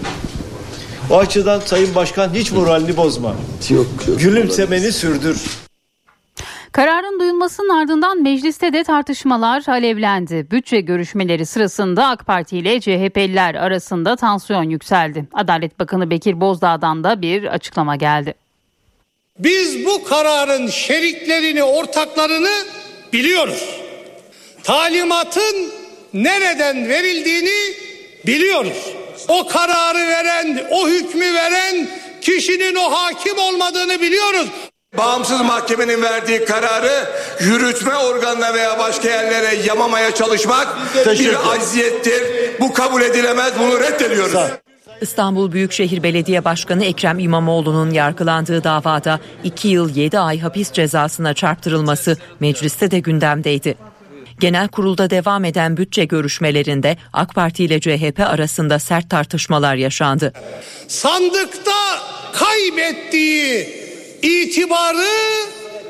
[1.11, 3.35] O açıdan Sayın Başkan hiç moralini bozma.
[3.71, 4.21] Yok, yok.
[4.21, 5.43] Gülümsemeni sürdür.
[6.75, 10.47] Kararın duyulmasının ardından mecliste de tartışmalar alevlendi.
[10.51, 15.25] Bütçe görüşmeleri sırasında AK Parti ile CHP'liler arasında tansiyon yükseldi.
[15.33, 18.35] Adalet Bakanı Bekir Bozdağ'dan da bir açıklama geldi.
[19.39, 22.53] Biz bu kararın şeriklerini, ortaklarını
[23.13, 23.81] biliyoruz.
[24.63, 25.73] Talimatın
[26.15, 27.75] nereden verildiğini
[28.27, 28.95] biliyoruz.
[29.29, 31.89] O kararı veren, o hükmü veren
[32.21, 34.49] kişinin o hakim olmadığını biliyoruz.
[34.99, 37.09] Bağımsız mahkemenin verdiği kararı
[37.41, 40.69] yürütme organına veya başka yerlere yamamaya çalışmak
[41.07, 42.23] bir aziyettir.
[42.61, 43.53] Bu kabul edilemez.
[43.59, 44.51] Bunu reddediyoruz.
[45.01, 52.17] İstanbul Büyükşehir Belediye Başkanı Ekrem İmamoğlu'nun yargılandığı davada 2 yıl 7 ay hapis cezasına çarptırılması
[52.41, 53.77] mecliste de gündemdeydi.
[54.41, 60.33] Genel kurulda devam eden bütçe görüşmelerinde AK Parti ile CHP arasında sert tartışmalar yaşandı.
[60.89, 61.73] Sandıkta
[62.33, 63.84] kaybettiği
[64.25, 65.07] itibarı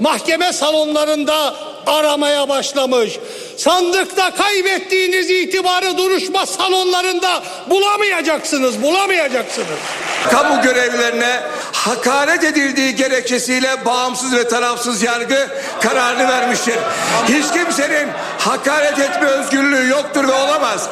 [0.00, 1.54] mahkeme salonlarında
[1.86, 3.18] aramaya başlamış.
[3.56, 9.78] Sandıkta kaybettiğiniz itibarı duruşma salonlarında bulamayacaksınız, bulamayacaksınız.
[10.30, 11.40] Kamu görevlilerine
[11.72, 15.48] hakaret edildiği gerekçesiyle bağımsız ve tarafsız yargı
[15.82, 16.74] kararını vermiştir.
[17.28, 20.88] Hiç kimsenin hakaret etme özgürlüğü yoktur ve olamaz.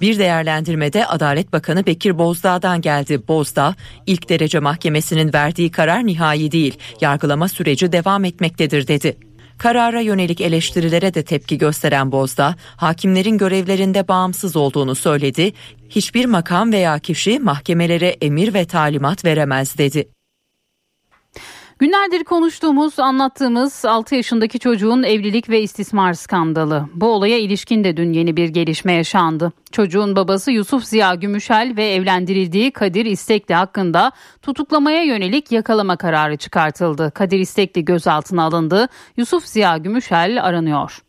[0.00, 3.28] Bir değerlendirmede Adalet Bakanı Bekir Bozdağ'dan geldi.
[3.28, 3.74] Bozdağ,
[4.06, 9.16] ilk derece mahkemesinin verdiği karar nihai değil, yargılama süreci devam etmektedir dedi.
[9.58, 15.52] Karara yönelik eleştirilere de tepki gösteren Bozdağ, hakimlerin görevlerinde bağımsız olduğunu söyledi.
[15.88, 20.08] Hiçbir makam veya kişi mahkemelere emir ve talimat veremez dedi.
[21.78, 26.88] Günlerdir konuştuğumuz, anlattığımız 6 yaşındaki çocuğun evlilik ve istismar skandalı.
[26.94, 29.52] Bu olaya ilişkin de dün yeni bir gelişme yaşandı.
[29.72, 34.12] Çocuğun babası Yusuf Ziya Gümüşel ve evlendirildiği Kadir İstekli hakkında
[34.42, 37.10] tutuklamaya yönelik yakalama kararı çıkartıldı.
[37.14, 38.88] Kadir İstekli gözaltına alındı.
[39.16, 41.02] Yusuf Ziya Gümüşel aranıyor.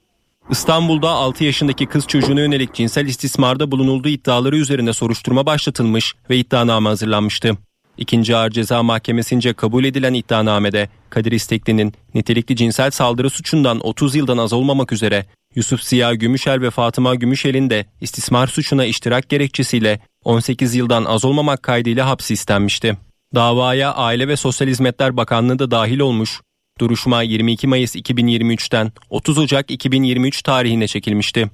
[0.50, 6.90] İstanbul'da 6 yaşındaki kız çocuğuna yönelik cinsel istismarda bulunulduğu iddiaları üzerine soruşturma başlatılmış ve iddianame
[6.90, 7.58] hazırlanmıştı.
[7.98, 14.38] İkinci Ağır Ceza Mahkemesi'nce kabul edilen iddianamede Kadir İstekli'nin nitelikli cinsel saldırı suçundan 30 yıldan
[14.38, 20.76] az olmamak üzere Yusuf Ziya Gümüşel ve Fatıma Gümüşel'in de istismar suçuna iştirak gerekçesiyle 18
[20.76, 22.98] yıldan az olmamak kaydıyla hapsi istenmişti.
[23.36, 26.42] Davaya Aile ve Sosyal Hizmetler Bakanlığı da dahil olmuş.
[26.80, 31.50] Duruşma 22 Mayıs 2023'ten 30 Ocak 2023 tarihine çekilmişti.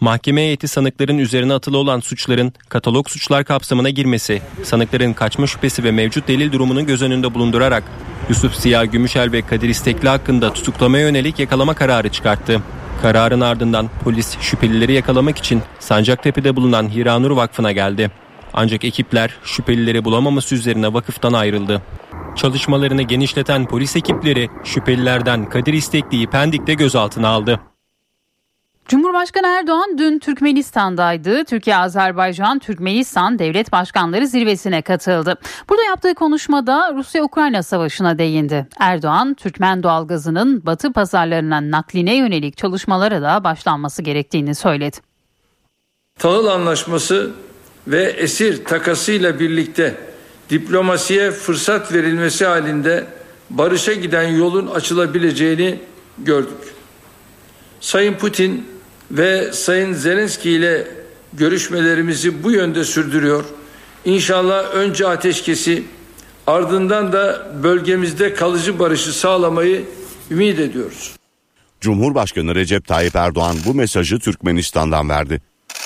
[0.00, 5.90] Mahkeme heyeti sanıkların üzerine atılı olan suçların katalog suçlar kapsamına girmesi, sanıkların kaçma şüphesi ve
[5.90, 7.84] mevcut delil durumunu göz önünde bulundurarak
[8.28, 12.62] Yusuf Siyah Gümüşel ve Kadir İstekli hakkında tutuklamaya yönelik yakalama kararı çıkarttı.
[13.02, 18.10] Kararın ardından polis şüphelileri yakalamak için Sancaktepe'de bulunan Hiranur Vakfı'na geldi.
[18.52, 21.82] Ancak ekipler şüphelileri bulamaması üzerine vakıftan ayrıldı.
[22.36, 27.60] Çalışmalarını genişleten polis ekipleri şüphelilerden Kadir İstekli'yi Pendik'te gözaltına aldı.
[28.88, 31.44] Cumhurbaşkanı Erdoğan dün Türkmenistan'daydı.
[31.44, 35.38] Türkiye, Azerbaycan, Türkmenistan devlet başkanları zirvesine katıldı.
[35.68, 38.66] Burada yaptığı konuşmada Rusya-Ukrayna savaşına değindi.
[38.78, 44.96] Erdoğan, Türkmen doğalgazının batı pazarlarına nakline yönelik çalışmalara da başlanması gerektiğini söyledi.
[46.18, 47.30] Tahıl anlaşması
[47.86, 49.94] ve esir takasıyla birlikte
[50.50, 53.06] diplomasiye fırsat verilmesi halinde
[53.50, 55.78] barışa giden yolun açılabileceğini
[56.18, 56.74] gördük.
[57.80, 58.73] Sayın Putin
[59.16, 60.88] ve Sayın Zelenski ile
[61.32, 63.44] görüşmelerimizi bu yönde sürdürüyor.
[64.04, 65.84] İnşallah önce ateşkesi
[66.46, 69.84] ardından da bölgemizde kalıcı barışı sağlamayı
[70.30, 71.12] ümit ediyoruz.
[71.80, 75.40] Cumhurbaşkanı Recep Tayyip Erdoğan bu mesajı Türkmenistan'dan verdi.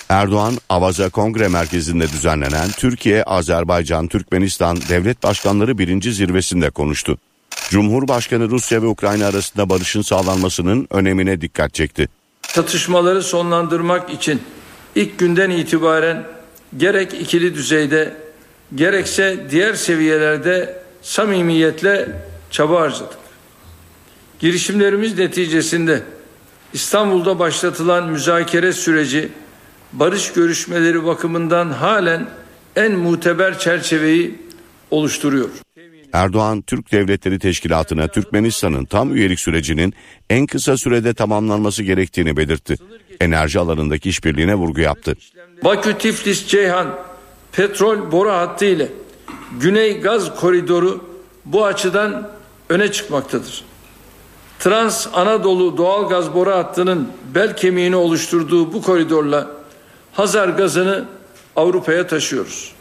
[0.09, 7.19] Erdoğan, Avaza Kongre Merkezi'nde düzenlenen Türkiye, Azerbaycan, Türkmenistan Devlet Başkanları birinci zirvesinde konuştu.
[7.71, 12.09] Cumhurbaşkanı Rusya ve Ukrayna arasında barışın sağlanmasının önemine dikkat çekti.
[12.55, 14.43] Çatışmaları sonlandırmak için
[14.95, 16.27] ilk günden itibaren
[16.77, 18.17] gerek ikili düzeyde
[18.75, 22.09] gerekse diğer seviyelerde samimiyetle
[22.51, 23.19] çaba harcadık.
[24.39, 26.03] Girişimlerimiz neticesinde
[26.73, 29.29] İstanbul'da başlatılan müzakere süreci
[29.93, 32.29] barış görüşmeleri bakımından halen
[32.77, 34.43] en muteber çerçeveyi
[34.91, 35.49] oluşturuyor.
[36.13, 39.95] Erdoğan, Türk Devletleri Teşkilatı'na Türkmenistan'ın tam üyelik sürecinin
[40.31, 42.77] en kısa sürede tamamlanması gerektiğini belirtti.
[43.21, 45.15] Enerji alanındaki işbirliğine vurgu yaptı.
[45.65, 46.99] Bakü Tiflis Ceyhan
[47.53, 48.89] petrol boru hattı ile
[49.61, 51.05] Güney Gaz Koridoru
[51.45, 52.31] bu açıdan
[52.69, 53.65] öne çıkmaktadır.
[54.59, 59.51] Trans Anadolu doğal gaz boru hattının bel kemiğini oluşturduğu bu koridorla
[60.13, 61.05] Hazar gazını
[61.57, 62.73] Avrupa'ya taşıyoruz.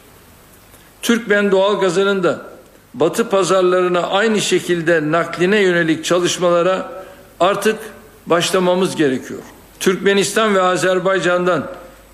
[1.01, 2.56] Türkmen doğal gazının da
[2.93, 6.91] batı pazarlarına aynı şekilde nakline yönelik çalışmalara
[7.39, 7.79] artık
[8.25, 9.39] başlamamız gerekiyor.
[9.79, 11.71] Türkmenistan ve Azerbaycan'dan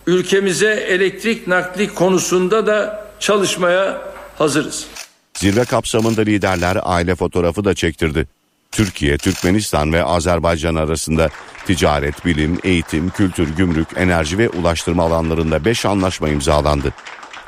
[0.07, 4.01] ülkemize elektrik nakli konusunda da çalışmaya
[4.37, 4.85] hazırız.
[5.33, 8.27] Zirve kapsamında liderler aile fotoğrafı da çektirdi.
[8.71, 11.29] Türkiye, Türkmenistan ve Azerbaycan arasında
[11.65, 16.93] ticaret, bilim, eğitim, kültür, gümrük, enerji ve ulaştırma alanlarında 5 anlaşma imzalandı.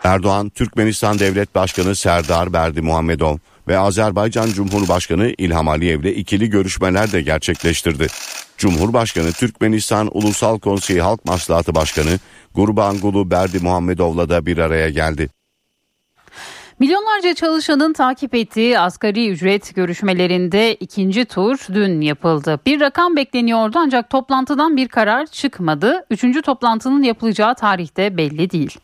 [0.05, 3.37] Erdoğan, Türkmenistan Devlet Başkanı Serdar Berdi Muhammedov
[3.67, 8.07] ve Azerbaycan Cumhurbaşkanı İlham Aliyev ile ikili görüşmeler de gerçekleştirdi.
[8.57, 12.19] Cumhurbaşkanı Türkmenistan Ulusal Konseyi Halk Maslahatı Başkanı
[12.55, 15.29] Gurbanguly Berdi Muhammedov'la da bir araya geldi.
[16.79, 22.59] Milyonlarca çalışanın takip ettiği asgari ücret görüşmelerinde ikinci tur dün yapıldı.
[22.65, 26.05] Bir rakam bekleniyordu ancak toplantıdan bir karar çıkmadı.
[26.09, 28.79] Üçüncü toplantının yapılacağı tarihte belli değil.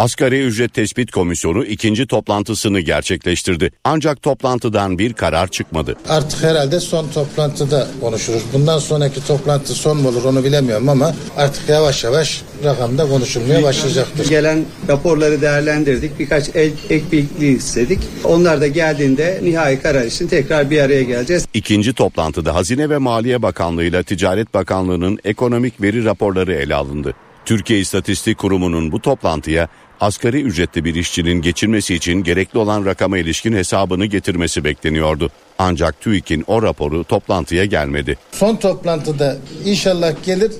[0.00, 3.70] Asgari Ücret Tespit Komisyonu ikinci toplantısını gerçekleştirdi.
[3.84, 5.96] Ancak toplantıdan bir karar çıkmadı.
[6.08, 8.42] Artık herhalde son toplantıda konuşuruz.
[8.52, 14.28] Bundan sonraki toplantı son mu olur onu bilemiyorum ama artık yavaş yavaş rakamda konuşulmaya başlayacaktır.
[14.28, 16.18] Gelen raporları değerlendirdik.
[16.18, 18.00] Birkaç el, ek bilgi istedik.
[18.24, 21.46] Onlar da geldiğinde nihai karar için tekrar bir araya geleceğiz.
[21.54, 27.14] İkinci toplantıda Hazine ve Maliye Bakanlığı ile Ticaret Bakanlığı'nın ekonomik veri raporları ele alındı.
[27.44, 29.68] Türkiye İstatistik Kurumu'nun bu toplantıya
[30.00, 35.30] asgari ücretli bir işçinin geçirmesi için gerekli olan rakama ilişkin hesabını getirmesi bekleniyordu.
[35.58, 38.16] Ancak TÜİK'in o raporu toplantıya gelmedi.
[38.32, 40.52] Son toplantıda inşallah gelir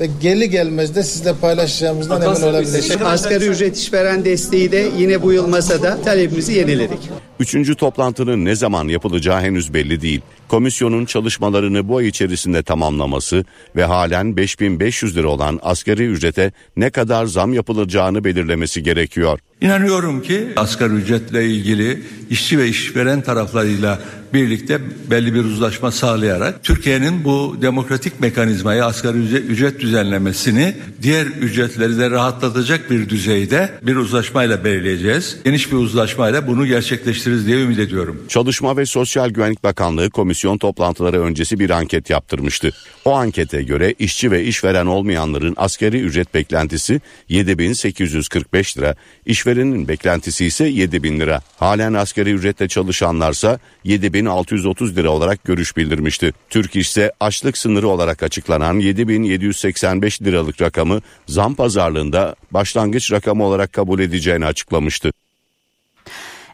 [0.00, 3.02] ve geli gelmez de sizle paylaşacağımızdan emin olabilirsiniz.
[3.02, 6.98] Asgari ücret işveren desteği de yine bu yıl masada talebimizi yeniledik.
[7.40, 10.20] Üçüncü toplantının ne zaman yapılacağı henüz belli değil.
[10.48, 13.44] Komisyonun çalışmalarını bu ay içerisinde tamamlaması
[13.76, 19.38] ve halen 5500 lira olan asgari ücrete ne kadar zam yapılacağını belirlemesi gerekiyor.
[19.60, 24.00] İnanıyorum ki asgari ücretle ilgili işçi ve işveren taraflarıyla
[24.34, 24.80] birlikte
[25.10, 32.90] belli bir uzlaşma sağlayarak Türkiye'nin bu demokratik mekanizmayı asgari ücret düzenlemesini diğer ücretleri de rahatlatacak
[32.90, 35.36] bir düzeyde bir uzlaşmayla belirleyeceğiz.
[35.44, 38.24] Geniş bir uzlaşmayla bunu gerçekleştiririz diye ümit ediyorum.
[38.28, 42.72] Çalışma ve Sosyal Güvenlik Bakanlığı komisyon toplantıları öncesi bir anket yaptırmıştı.
[43.04, 48.94] O ankete göre işçi ve işveren olmayanların asgari ücret beklentisi 7845 lira,
[49.26, 51.40] işverenin beklentisi ise 7000 lira.
[51.56, 56.32] Halen asgari ücretle çalışanlarsa 7630 lira olarak görüş bildirmişti.
[56.50, 63.72] Türk İş ise açlık sınırı olarak açıklanan 7785 liralık rakamı zam pazarlığında başlangıç rakamı olarak
[63.72, 65.15] kabul edeceğini açıklamıştı.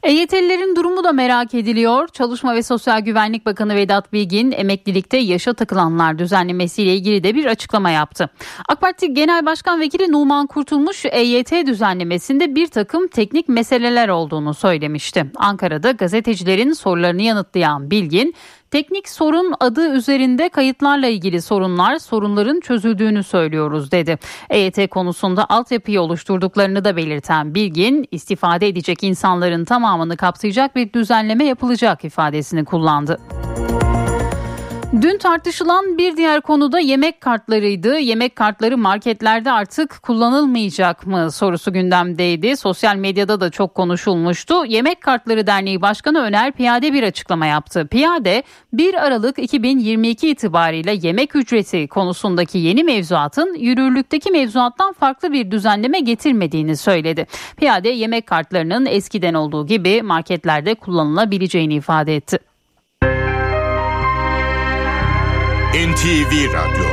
[0.02, 2.08] EYT'lilerin durumu da merak ediliyor.
[2.08, 7.90] Çalışma ve Sosyal Güvenlik Bakanı Vedat Bilgin emeklilikte yaşa takılanlar düzenlemesiyle ilgili de bir açıklama
[7.90, 8.30] yaptı.
[8.68, 15.26] AK Parti Genel Başkan Vekili Numan Kurtulmuş EYT düzenlemesinde bir takım teknik meseleler olduğunu söylemişti.
[15.36, 18.34] Ankara'da gazetecilerin sorularını yanıtlayan Bilgin
[18.72, 24.18] Teknik sorun adı üzerinde kayıtlarla ilgili sorunlar, sorunların çözüldüğünü söylüyoruz dedi.
[24.50, 32.04] EYT konusunda altyapıyı oluşturduklarını da belirten Bilgin, istifade edecek insanların tamamını kapsayacak bir düzenleme yapılacak
[32.04, 33.18] ifadesini kullandı.
[35.00, 37.98] Dün tartışılan bir diğer konu da yemek kartlarıydı.
[37.98, 42.56] Yemek kartları marketlerde artık kullanılmayacak mı sorusu gündemdeydi.
[42.56, 44.64] Sosyal medyada da çok konuşulmuştu.
[44.64, 47.88] Yemek Kartları Derneği Başkanı Öner Piyade bir açıklama yaptı.
[47.90, 56.00] Piyade 1 Aralık 2022 itibariyle yemek ücreti konusundaki yeni mevzuatın yürürlükteki mevzuattan farklı bir düzenleme
[56.00, 57.26] getirmediğini söyledi.
[57.56, 62.51] Piyade yemek kartlarının eskiden olduğu gibi marketlerde kullanılabileceğini ifade etti.
[65.82, 66.84] NTV Radyo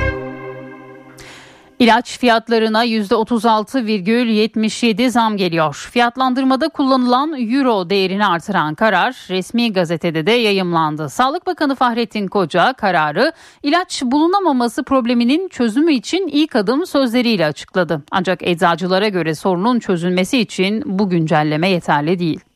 [1.80, 5.90] İlaç fiyatlarına %36,77 zam geliyor.
[5.92, 11.10] Fiyatlandırmada kullanılan euro değerini artıran karar resmi gazetede de yayımlandı.
[11.10, 18.04] Sağlık Bakanı Fahrettin Koca kararı ilaç bulunamaması probleminin çözümü için ilk adım sözleriyle açıkladı.
[18.12, 22.49] Ancak eczacılara göre sorunun çözülmesi için bu güncelleme yeterli değil.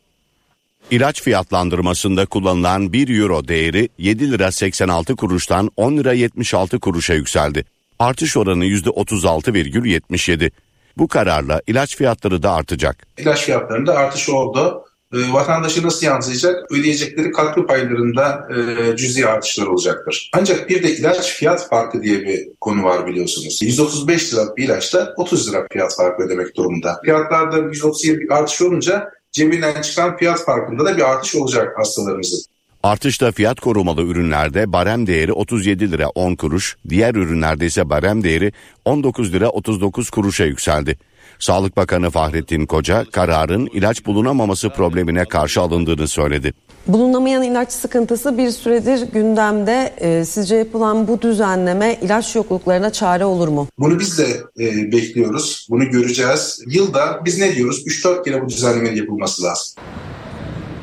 [0.91, 7.65] İlaç fiyatlandırmasında kullanılan 1 euro değeri 7 lira 86 kuruştan 10 lira 76 kuruşa yükseldi.
[7.99, 10.51] Artış oranı %36,77.
[10.97, 13.07] Bu kararla ilaç fiyatları da artacak.
[13.17, 14.85] İlaç fiyatlarında artış oldu.
[15.13, 16.71] E, vatandaşı nasıl yansıyacak?
[16.71, 20.29] Ödeyecekleri katkı paylarında e, cüzi artışlar olacaktır.
[20.33, 23.59] Ancak bir de ilaç fiyat farkı diye bir konu var biliyorsunuz.
[23.61, 27.01] 135 lira bir ilaçta 30 lira fiyat farkı ödemek durumunda.
[27.05, 32.39] Fiyatlarda 137 bir artış olunca cebinden çıkan fiyat farkında da bir artış olacak hastalarımızın.
[32.83, 38.51] Artışta fiyat korumalı ürünlerde barem değeri 37 lira 10 kuruş, diğer ürünlerde ise barem değeri
[38.85, 40.97] 19 lira 39 kuruşa yükseldi.
[41.39, 46.53] Sağlık Bakanı Fahrettin Koca kararın ilaç bulunamaması problemine karşı alındığını söyledi.
[46.87, 49.93] Bulunamayan ilaç sıkıntısı bir süredir gündemde.
[49.97, 53.67] Ee, sizce yapılan bu düzenleme ilaç yokluklarına çare olur mu?
[53.79, 54.27] Bunu biz de
[54.59, 55.67] e, bekliyoruz.
[55.69, 56.59] Bunu göreceğiz.
[56.67, 57.87] Yılda biz ne diyoruz?
[57.87, 59.75] 3-4 kere bu düzenlemenin yapılması lazım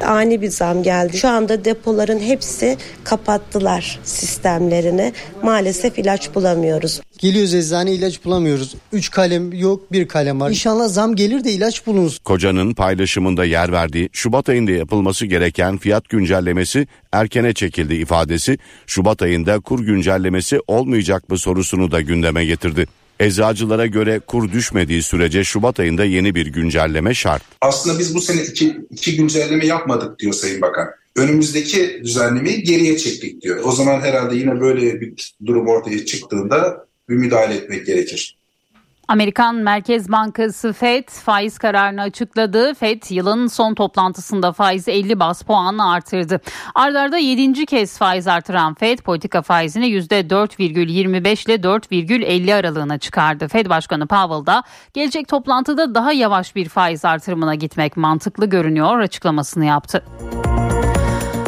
[0.04, 1.18] ani bir zam geldi.
[1.18, 5.12] Şu anda depoların hepsi kapattılar sistemlerini.
[5.42, 7.00] Maalesef ilaç bulamıyoruz.
[7.18, 8.74] Geliyoruz eczane ilaç bulamıyoruz.
[8.92, 10.50] 3 kalem yok bir kalem var.
[10.50, 12.16] İnşallah zam gelir de ilaç bulunur.
[12.24, 19.60] Kocanın paylaşımında yer verdiği Şubat ayında yapılması gereken fiyat güncellemesi erkene çekildi ifadesi Şubat ayında
[19.60, 22.86] kur güncellemesi olmayacak mı sorusunu da gündeme getirdi.
[23.20, 27.42] Eczacılara göre kur düşmediği sürece Şubat ayında yeni bir güncelleme şart.
[27.60, 30.88] Aslında biz bu sene iki, iki güncelleme yapmadık diyor Sayın Bakan.
[31.16, 33.60] Önümüzdeki düzenlemeyi geriye çektik diyor.
[33.64, 38.39] O zaman herhalde yine böyle bir durum ortaya çıktığında bir müdahale etmek gerekir.
[39.10, 42.74] Amerikan Merkez Bankası FED faiz kararını açıkladı.
[42.74, 46.40] FED yılın son toplantısında faizi 50 bas puan artırdı.
[46.74, 47.66] Ardarda 7.
[47.66, 53.48] kez faiz artıran FED politika faizini %4,25 ile 4,50 aralığına çıkardı.
[53.48, 54.62] FED Başkanı Powell da
[54.94, 60.04] gelecek toplantıda daha yavaş bir faiz artırımına gitmek mantıklı görünüyor açıklamasını yaptı.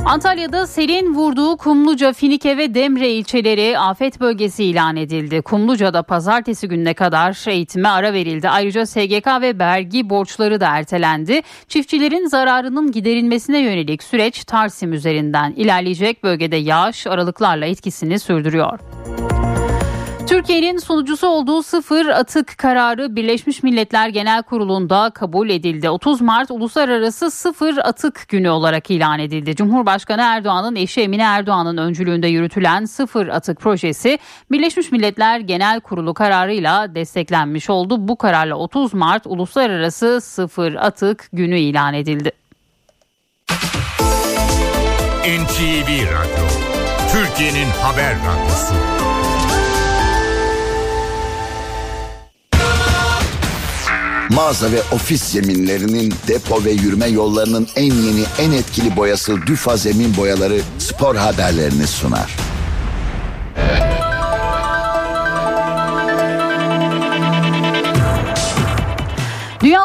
[0.07, 5.43] Antalya'da selin vurduğu Kumluca, Finike ve Demre ilçeleri afet bölgesi ilan edildi.
[5.43, 8.49] Kumluca'da pazartesi gününe kadar eğitime ara verildi.
[8.49, 11.41] Ayrıca SGK ve vergi borçları da ertelendi.
[11.69, 18.79] Çiftçilerin zararının giderilmesine yönelik süreç Tarsim üzerinden ilerleyecek bölgede yağış aralıklarla etkisini sürdürüyor.
[20.33, 25.91] Türkiye'nin sunucusu olduğu sıfır atık kararı Birleşmiş Milletler Genel Kurulu'nda kabul edildi.
[25.91, 29.57] 30 Mart Uluslararası Sıfır Atık Günü olarak ilan edildi.
[29.57, 34.19] Cumhurbaşkanı Erdoğan'ın eşi Emine Erdoğan'ın öncülüğünde yürütülen Sıfır Atık projesi
[34.51, 38.09] Birleşmiş Milletler Genel Kurulu kararıyla desteklenmiş oldu.
[38.09, 42.33] Bu kararla 30 Mart Uluslararası Sıfır Atık Günü ilan edildi.
[45.25, 46.47] NTV Radyo,
[47.13, 48.75] Türkiye'nin haber radyosu.
[54.31, 60.17] Mağaza ve ofis zeminlerinin depo ve yürüme yollarının en yeni en etkili boyası Düfa Zemin
[60.17, 62.37] Boyaları spor haberlerini sunar.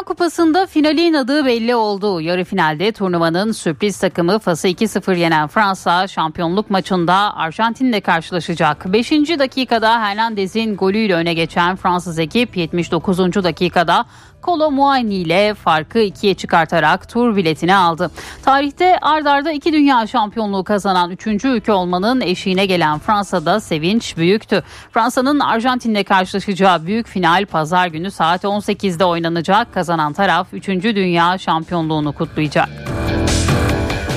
[0.08, 2.20] Kupası'nda finalin adı belli oldu.
[2.20, 8.92] Yarı finalde turnuvanın sürpriz takımı Fas'ı 2-0 yenen Fransa şampiyonluk maçında Arjantin'le karşılaşacak.
[8.92, 9.10] 5.
[9.12, 13.18] dakikada Hernandez'in golüyle öne geçen Fransız ekip 79.
[13.18, 14.04] dakikada
[14.42, 18.10] Kolo Muayni ile farkı ikiye çıkartarak tur biletini aldı.
[18.44, 24.62] Tarihte ardarda iki dünya şampiyonluğu kazanan üçüncü ülke olmanın eşiğine gelen Fransa'da sevinç büyüktü.
[24.92, 29.74] Fransa'nın Arjantin'le karşılaşacağı büyük final pazar günü saat 18'de oynanacak.
[29.74, 32.68] Kazanan taraf üçüncü dünya şampiyonluğunu kutlayacak.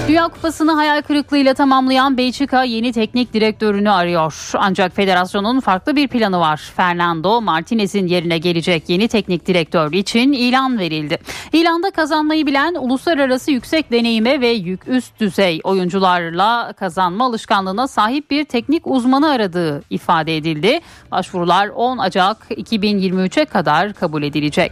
[0.08, 4.52] Dünya Kupası'nı hayal kırıklığıyla tamamlayan Belçika yeni teknik direktörünü arıyor.
[4.58, 6.58] Ancak federasyonun farklı bir planı var.
[6.76, 11.18] Fernando Martinez'in yerine gelecek yeni teknik direktör için ilan verildi.
[11.54, 18.46] İlanda kazanmayı bilen uluslararası yüksek deneyime ve yük üst düzey oyuncularla kazanma alışkanlığına sahip bir
[18.46, 20.80] teknik uzmanı aradığı ifade edildi.
[21.12, 24.72] Başvurular 10 Ocak 2023'e kadar kabul edilecek.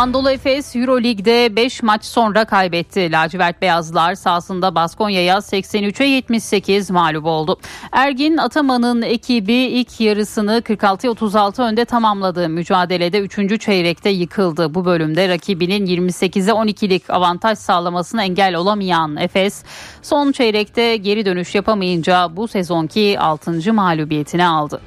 [0.00, 3.12] Anadolu Efes Euroleague'de 5 maç sonra kaybetti.
[3.12, 7.58] Lacivert Beyazlar sahasında Baskonya'ya 83'e 78 mağlup oldu.
[7.92, 12.48] Ergin Ataman'ın ekibi ilk yarısını 46-36 önde tamamladı.
[12.48, 13.60] Mücadelede 3.
[13.60, 14.74] çeyrekte yıkıldı.
[14.74, 19.64] Bu bölümde rakibinin 28'e 12'lik avantaj sağlamasına engel olamayan Efes
[20.02, 23.72] son çeyrekte geri dönüş yapamayınca bu sezonki 6.
[23.72, 24.80] mağlubiyetini aldı.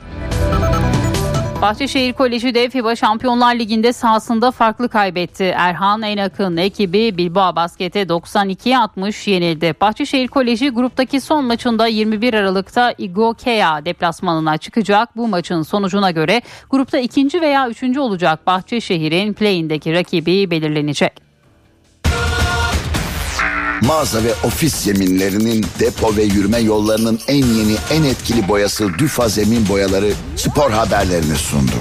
[1.62, 5.44] Bahçeşehir Koleji de FIBA Şampiyonlar Ligi'nde sahasında farklı kaybetti.
[5.44, 9.74] Erhan Enak'ın ekibi Bilbao Basket'e 92'ye 60 yenildi.
[9.82, 15.18] Bahçeşehir Koleji gruptaki son maçında 21 Aralık'ta Igokea deplasmanına çıkacak.
[15.18, 21.33] Bu maçın sonucuna göre grupta ikinci veya üçüncü olacak Bahçeşehir'in play'indeki rakibi belirlenecek.
[23.88, 29.70] Mağaza ve ofis zeminlerinin depo ve yürüme yollarının en yeni en etkili boyası Düfa Zemin
[29.70, 31.72] Boyaları spor haberlerini sundu.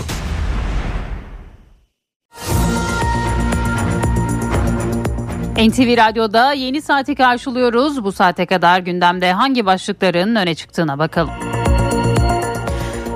[5.57, 8.05] NTV Radyo'da yeni saati karşılıyoruz.
[8.05, 11.52] Bu saate kadar gündemde hangi başlıkların öne çıktığına bakalım.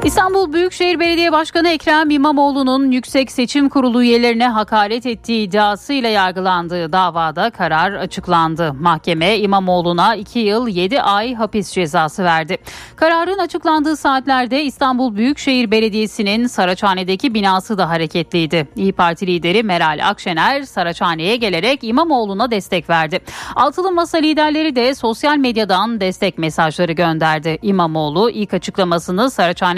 [0.05, 7.51] İstanbul Büyükşehir Belediye Başkanı Ekrem İmamoğlu'nun Yüksek Seçim Kurulu üyelerine hakaret ettiği iddiasıyla yargılandığı davada
[7.51, 8.75] karar açıklandı.
[8.75, 12.59] Mahkeme İmamoğlu'na 2 yıl 7 ay hapis cezası verdi.
[12.97, 18.69] Kararın açıklandığı saatlerde İstanbul Büyükşehir Belediyesi'nin Saraçhane'deki binası da hareketliydi.
[18.77, 23.21] İyi Parti lideri Meral Akşener Saraçhane'ye gelerek İmamoğlu'na destek verdi.
[23.57, 27.59] Altılı Masa liderleri de sosyal medyadan destek mesajları gönderdi.
[27.63, 29.31] İmamoğlu ilk açıklamasını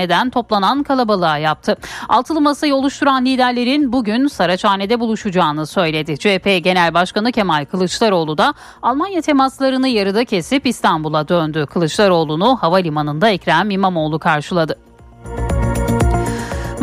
[0.08, 1.76] Saraçhane'den toplanan kalabalığa yaptı.
[2.08, 6.18] Altılı masayı oluşturan liderlerin bugün Saraçhane'de buluşacağını söyledi.
[6.18, 11.66] CHP Genel Başkanı Kemal Kılıçdaroğlu da Almanya temaslarını yarıda kesip İstanbul'a döndü.
[11.66, 14.87] Kılıçdaroğlu'nu havalimanında Ekrem İmamoğlu karşıladı.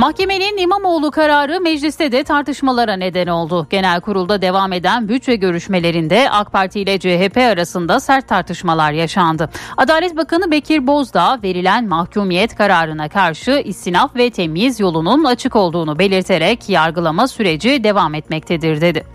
[0.06, 3.68] Mahkemenin İmamoğlu kararı mecliste de tartışmalara neden oldu.
[3.70, 9.50] Genel kurulda devam eden bütçe görüşmelerinde AK Parti ile CHP arasında sert tartışmalar yaşandı.
[9.78, 16.70] Adalet Bakanı Bekir Bozdağ verilen mahkumiyet kararına karşı istinaf ve temyiz yolunun açık olduğunu belirterek
[16.70, 19.06] yargılama süreci devam etmektedir dedi.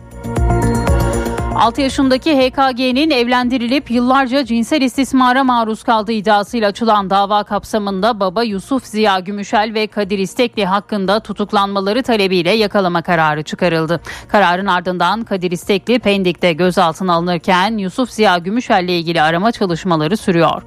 [1.61, 8.85] 6 yaşındaki HKG'nin evlendirilip yıllarca cinsel istismara maruz kaldığı iddiasıyla açılan dava kapsamında baba Yusuf
[8.85, 14.01] Ziya Gümüşel ve Kadir İstekli hakkında tutuklanmaları talebiyle yakalama kararı çıkarıldı.
[14.29, 20.63] Kararın ardından Kadir İstekli Pendik'te gözaltına alınırken Yusuf Ziya Gümüşel ile ilgili arama çalışmaları sürüyor.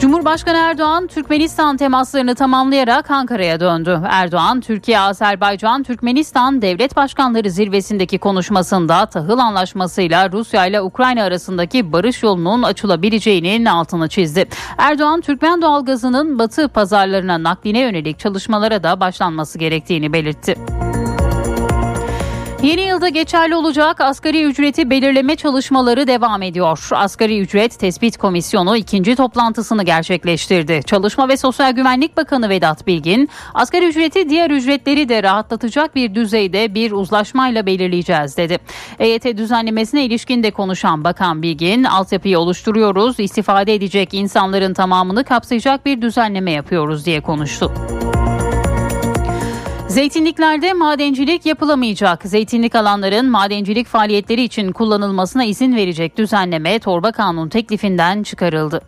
[0.00, 4.00] Cumhurbaşkanı Erdoğan Türkmenistan temaslarını tamamlayarak Ankara'ya döndü.
[4.10, 12.22] Erdoğan, Türkiye, Azerbaycan, Türkmenistan devlet başkanları zirvesindeki konuşmasında tahıl anlaşmasıyla Rusya ile Ukrayna arasındaki barış
[12.22, 14.48] yolunun açılabileceğinin altını çizdi.
[14.78, 20.56] Erdoğan, Türkmen doğalgazının batı pazarlarına nakline yönelik çalışmalara da başlanması gerektiğini belirtti.
[22.62, 26.88] Yeni yılda geçerli olacak asgari ücreti belirleme çalışmaları devam ediyor.
[26.92, 30.80] Asgari ücret tespit komisyonu ikinci toplantısını gerçekleştirdi.
[30.86, 36.74] Çalışma ve Sosyal Güvenlik Bakanı Vedat Bilgin, asgari ücreti diğer ücretleri de rahatlatacak bir düzeyde
[36.74, 38.58] bir uzlaşmayla belirleyeceğiz dedi.
[38.98, 46.02] EYT düzenlemesine ilişkin de konuşan Bakan Bilgin, altyapıyı oluşturuyoruz, istifade edecek insanların tamamını kapsayacak bir
[46.02, 47.72] düzenleme yapıyoruz diye konuştu.
[49.90, 52.22] Zeytinliklerde madencilik yapılamayacak.
[52.24, 58.80] Zeytinlik alanların madencilik faaliyetleri için kullanılmasına izin verecek düzenleme torba kanun teklifinden çıkarıldı.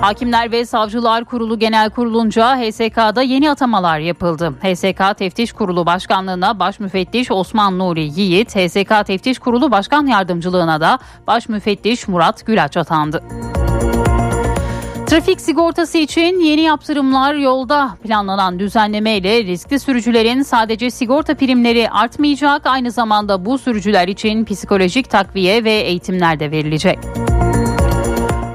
[0.00, 4.54] Hakimler ve Savcılar Kurulu Genel Kurulunca HSK'da yeni atamalar yapıldı.
[4.62, 10.98] HSK Teftiş Kurulu Başkanlığına Baş Müfettiş Osman Nuri Yiğit, HSK Teftiş Kurulu Başkan Yardımcılığına da
[11.26, 13.22] Baş Müfettiş Murat Gülaç atandı.
[15.08, 22.66] Trafik sigortası için yeni yaptırımlar yolda planlanan düzenleme ile riskli sürücülerin sadece sigorta primleri artmayacak
[22.66, 26.98] aynı zamanda bu sürücüler için psikolojik takviye ve eğitimler de verilecek.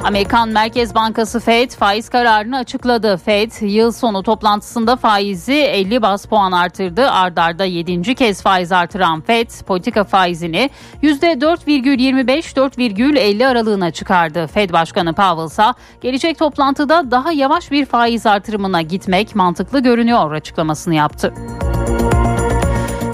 [0.03, 3.17] Amerikan Merkez Bankası Fed faiz kararını açıkladı.
[3.17, 7.11] Fed yıl sonu toplantısında faizi 50 bas puan artırdı.
[7.11, 8.15] Ardarda 7.
[8.15, 10.69] kez faiz artıran Fed politika faizini
[11.03, 14.47] %4,25-4,50 aralığına çıkardı.
[14.47, 20.95] Fed Başkanı Powell ise gelecek toplantıda daha yavaş bir faiz artırımına gitmek mantıklı görünüyor açıklamasını
[20.95, 21.33] yaptı.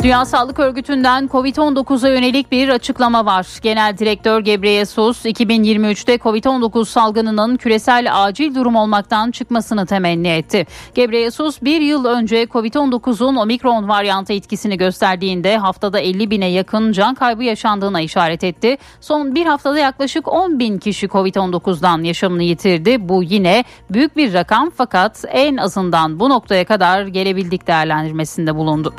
[0.03, 3.47] Dünya Sağlık Örgütü'nden Covid-19'a yönelik bir açıklama var.
[3.61, 10.67] Genel Direktör Gebreyesus 2023'te Covid-19 salgınının küresel acil durum olmaktan çıkmasını temenni etti.
[10.95, 17.43] Gebreyesus bir yıl önce Covid-19'un omikron varyantı etkisini gösterdiğinde haftada 50 bine yakın can kaybı
[17.43, 18.77] yaşandığına işaret etti.
[19.01, 23.09] Son bir haftada yaklaşık 10 bin kişi Covid-19'dan yaşamını yitirdi.
[23.09, 28.93] Bu yine büyük bir rakam fakat en azından bu noktaya kadar gelebildik değerlendirmesinde bulundu.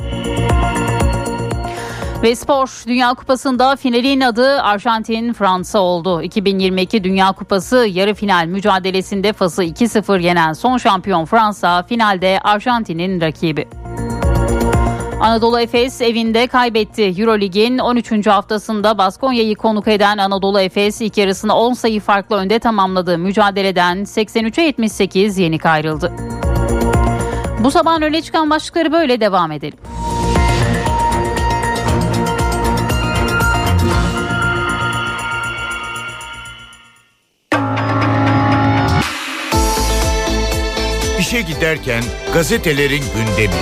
[2.22, 6.22] Ve spor Dünya Kupası'nda finalin adı Arjantin Fransa oldu.
[6.22, 13.68] 2022 Dünya Kupası yarı final mücadelesinde Fas'ı 2-0 yenen son şampiyon Fransa finalde Arjantin'in rakibi.
[15.20, 17.14] Anadolu Efes evinde kaybetti.
[17.18, 18.26] Eurolig'in 13.
[18.26, 24.64] haftasında Baskonya'yı konuk eden Anadolu Efes ilk yarısını 10 sayı farklı önde tamamladığı mücadeleden 83'e
[24.64, 26.12] 78 yenik ayrıldı.
[27.64, 29.78] Bu sabah öne çıkan başlıkları böyle devam edelim.
[41.30, 42.02] İşe giderken
[42.34, 43.54] gazetelerin gündemi.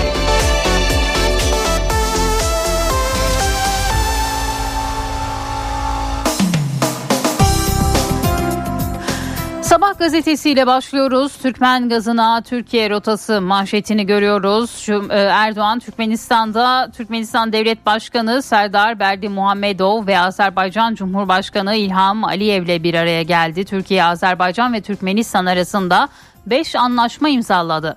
[9.63, 11.37] Sabah gazetesiyle başlıyoruz.
[11.37, 14.71] Türkmen gazına Türkiye rotası manşetini görüyoruz.
[14.79, 22.83] Şu, e, Erdoğan Türkmenistan'da Türkmenistan Devlet Başkanı Serdar Berdi Muhammedov ve Azerbaycan Cumhurbaşkanı İlham Aliyev'le
[22.83, 23.65] bir araya geldi.
[23.65, 26.09] Türkiye, Azerbaycan ve Türkmenistan arasında
[26.51, 27.97] 5 anlaşma imzaladı.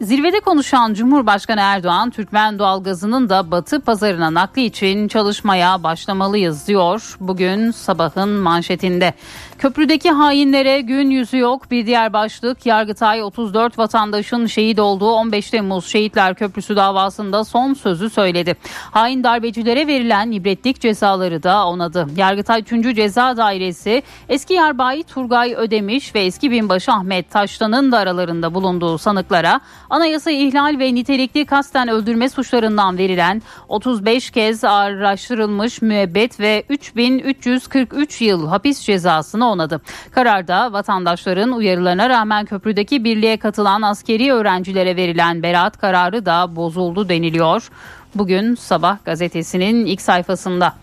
[0.00, 7.16] Zirvede konuşan Cumhurbaşkanı Erdoğan, Türkmen doğalgazının da batı pazarına nakli için çalışmaya başlamalıyız diyor.
[7.20, 9.14] Bugün sabahın manşetinde.
[9.60, 11.70] Köprüdeki hainlere gün yüzü yok.
[11.70, 18.10] Bir diğer başlık Yargıtay 34 vatandaşın şehit olduğu 15 Temmuz Şehitler Köprüsü davasında son sözü
[18.10, 18.56] söyledi.
[18.90, 22.06] Hain darbecilere verilen ibretlik cezaları da onadı.
[22.16, 22.96] Yargıtay 3.
[22.96, 29.60] Ceza Dairesi eski yarbay Turgay Ödemiş ve eski binbaşı Ahmet Taştan'ın da aralarında bulunduğu sanıklara
[29.90, 38.48] anayasa ihlal ve nitelikli kasten öldürme suçlarından verilen 35 kez ağırlaştırılmış müebbet ve 3343 yıl
[38.48, 39.80] hapis cezasını onadı.
[40.10, 47.70] Kararda vatandaşların uyarılarına rağmen köprüdeki birliğe katılan askeri öğrencilere verilen beraat kararı da bozuldu deniliyor.
[48.14, 50.74] Bugün Sabah gazetesinin ilk sayfasında.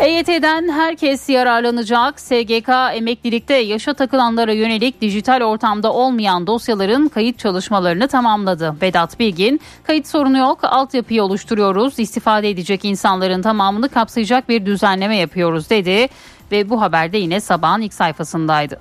[0.00, 2.20] EYT'den herkes yararlanacak.
[2.20, 8.76] SGK emeklilikte yaşa takılanlara yönelik dijital ortamda olmayan dosyaların kayıt çalışmalarını tamamladı.
[8.82, 11.98] Vedat Bilgin, kayıt sorunu yok, altyapıyı oluşturuyoruz.
[11.98, 16.08] İstifade edecek insanların tamamını kapsayacak bir düzenleme yapıyoruz dedi
[16.52, 18.80] ve bu haberde yine sabahın ilk sayfasındaydı.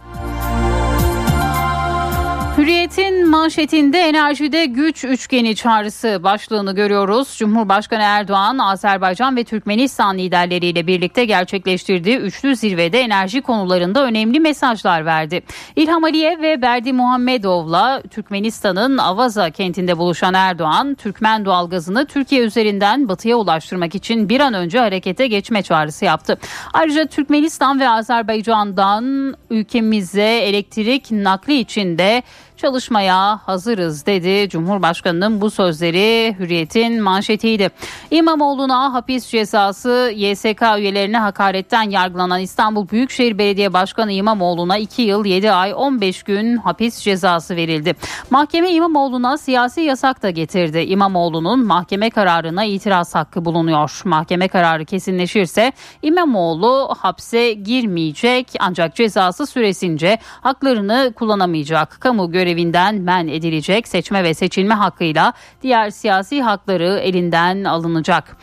[2.57, 7.35] Hürriyet'in manşetinde enerjide güç üçgeni çağrısı başlığını görüyoruz.
[7.37, 15.41] Cumhurbaşkanı Erdoğan, Azerbaycan ve Türkmenistan liderleriyle birlikte gerçekleştirdiği üçlü zirvede enerji konularında önemli mesajlar verdi.
[15.75, 23.35] İlham Aliyev ve Berdi Muhammedov'la Türkmenistan'ın Avaza kentinde buluşan Erdoğan, Türkmen doğalgazını Türkiye üzerinden batıya
[23.35, 26.37] ulaştırmak için bir an önce harekete geçme çağrısı yaptı.
[26.73, 32.23] Ayrıca Türkmenistan ve Azerbaycan'dan ülkemize elektrik nakli için de
[32.63, 34.49] çalışmaya hazırız dedi.
[34.49, 37.69] Cumhurbaşkanının bu sözleri Hürriyet'in manşetiydi.
[38.11, 45.51] İmamoğlu'na hapis cezası YSK üyelerine hakaretten yargılanan İstanbul Büyükşehir Belediye Başkanı İmamoğlu'na 2 yıl 7
[45.51, 47.95] ay 15 gün hapis cezası verildi.
[48.29, 50.79] Mahkeme İmamoğlu'na siyasi yasak da getirdi.
[50.79, 54.01] İmamoğlu'nun mahkeme kararına itiraz hakkı bulunuyor.
[54.05, 61.97] Mahkeme kararı kesinleşirse İmamoğlu hapse girmeyecek ancak cezası süresince haklarını kullanamayacak.
[62.01, 68.37] Kamu görevi görevinden men edilecek seçme ve seçilme hakkıyla diğer siyasi hakları elinden alınacak.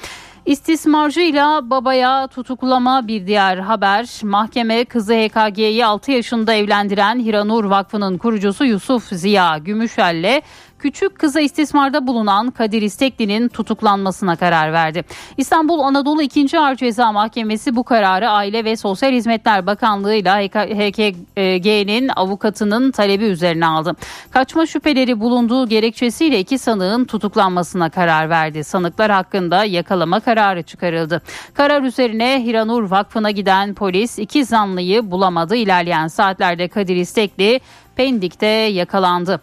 [0.46, 4.20] İstismarcıyla babaya tutuklama bir diğer haber.
[4.22, 10.42] Mahkeme kızı HKG'yi 6 yaşında evlendiren Hiranur Vakfı'nın kurucusu Yusuf Ziya Gümüşel'le
[10.80, 15.04] küçük kıza istismarda bulunan Kadir İstekli'nin tutuklanmasına karar verdi.
[15.36, 16.58] İstanbul Anadolu 2.
[16.58, 23.66] Ağır Ceza Mahkemesi bu kararı Aile ve Sosyal Hizmetler Bakanlığı ile HKG'nin avukatının talebi üzerine
[23.66, 23.96] aldı.
[24.30, 28.64] Kaçma şüpheleri bulunduğu gerekçesiyle iki sanığın tutuklanmasına karar verdi.
[28.64, 31.22] Sanıklar hakkında yakalama kararı çıkarıldı.
[31.54, 35.56] Karar üzerine Hiranur Vakfı'na giden polis iki zanlıyı bulamadı.
[35.56, 37.60] İlerleyen saatlerde Kadir İstekli
[37.96, 39.40] Pendik'te yakalandı.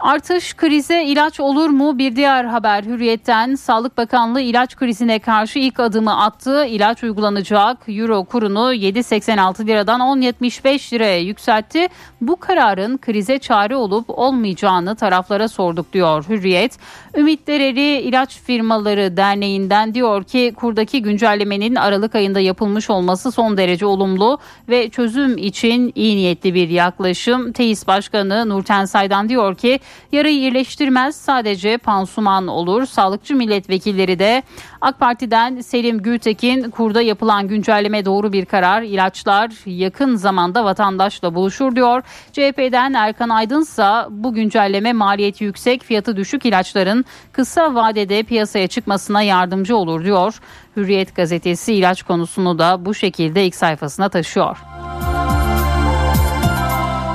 [0.00, 1.98] Artış krize ilaç olur mu?
[1.98, 6.64] Bir diğer haber Hürriyet'ten Sağlık Bakanlığı ilaç krizine karşı ilk adımı attı.
[6.66, 11.88] İlaç uygulanacak euro kurunu 7.86 liradan 10.75 liraya yükseltti.
[12.20, 16.78] Bu kararın krize çare olup olmayacağını taraflara sorduk diyor Hürriyet.
[17.16, 23.86] Ümit Dereli İlaç Firmaları Derneği'nden diyor ki kurdaki güncellemenin Aralık ayında yapılmış olması son derece
[23.86, 24.38] olumlu
[24.68, 27.52] ve çözüm için iyi niyetli bir yaklaşım.
[27.52, 29.80] Teis Başkanı Nurten Saydan diyor ki
[30.12, 32.86] yarayı iyileştirmez sadece pansuman olur.
[32.86, 34.42] Sağlıkçı milletvekilleri de
[34.80, 38.82] AK Parti'den Selim Gültekin kurda yapılan güncelleme doğru bir karar.
[38.82, 42.02] İlaçlar yakın zamanda vatandaşla buluşur diyor.
[42.32, 49.76] CHP'den Erkan Aydınsa bu güncelleme maliyeti yüksek fiyatı düşük ilaçların kısa vadede piyasaya çıkmasına yardımcı
[49.76, 50.40] olur diyor.
[50.76, 54.58] Hürriyet gazetesi ilaç konusunu da bu şekilde ilk sayfasına taşıyor.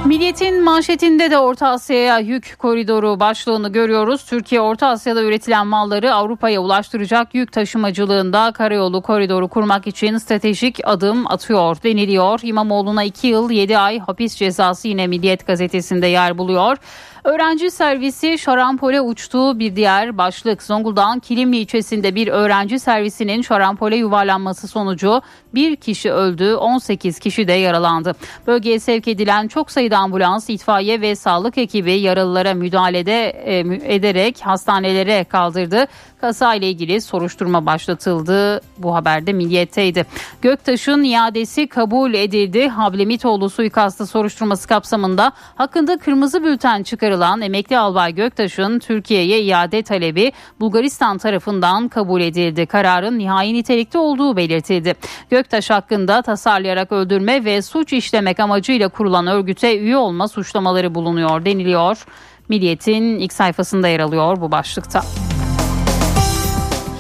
[0.06, 4.26] Milliyetin manşetinde de Orta Asya'ya yük koridoru başlığını görüyoruz.
[4.26, 11.28] Türkiye Orta Asya'da üretilen malları Avrupa'ya ulaştıracak yük taşımacılığında karayolu koridoru kurmak için stratejik adım
[11.28, 12.40] atıyor deniliyor.
[12.44, 16.78] İmamoğlu'na 2 yıl 7 ay hapis cezası yine Milliyet gazetesinde yer buluyor.
[17.26, 20.64] Öğrenci servisi şarampole uçtuğu bir diğer başlık.
[20.64, 25.22] Zonguldak'ın Kilimli ilçesinde bir öğrenci servisinin şarampole yuvarlanması sonucu
[25.54, 28.16] bir kişi öldü, 18 kişi de yaralandı.
[28.48, 33.60] Bölgeye sevk edilen çok sayıda ambulans, itfaiye ve sağlık ekibi yaralılara müdahalede e,
[33.96, 35.88] ederek hastanelere kaldırdı.
[36.22, 38.62] Kaza ile ilgili soruşturma başlatıldı.
[38.78, 40.06] Bu haberde milliyetteydi.
[40.42, 42.68] Göktaş'ın iadesi kabul edildi.
[42.68, 46.84] Hablemitoğlu suikastı soruşturması kapsamında hakkında kırmızı bülten
[47.16, 52.66] çıkarılan emekli albay Göktaş'ın Türkiye'ye iade talebi Bulgaristan tarafından kabul edildi.
[52.66, 54.96] Kararın nihai nitelikte olduğu belirtildi.
[55.30, 62.06] Göktaş hakkında tasarlayarak öldürme ve suç işlemek amacıyla kurulan örgüte üye olma suçlamaları bulunuyor deniliyor.
[62.50, 65.02] Milliyet'in ilk sayfasında yer alıyor bu başlıkta.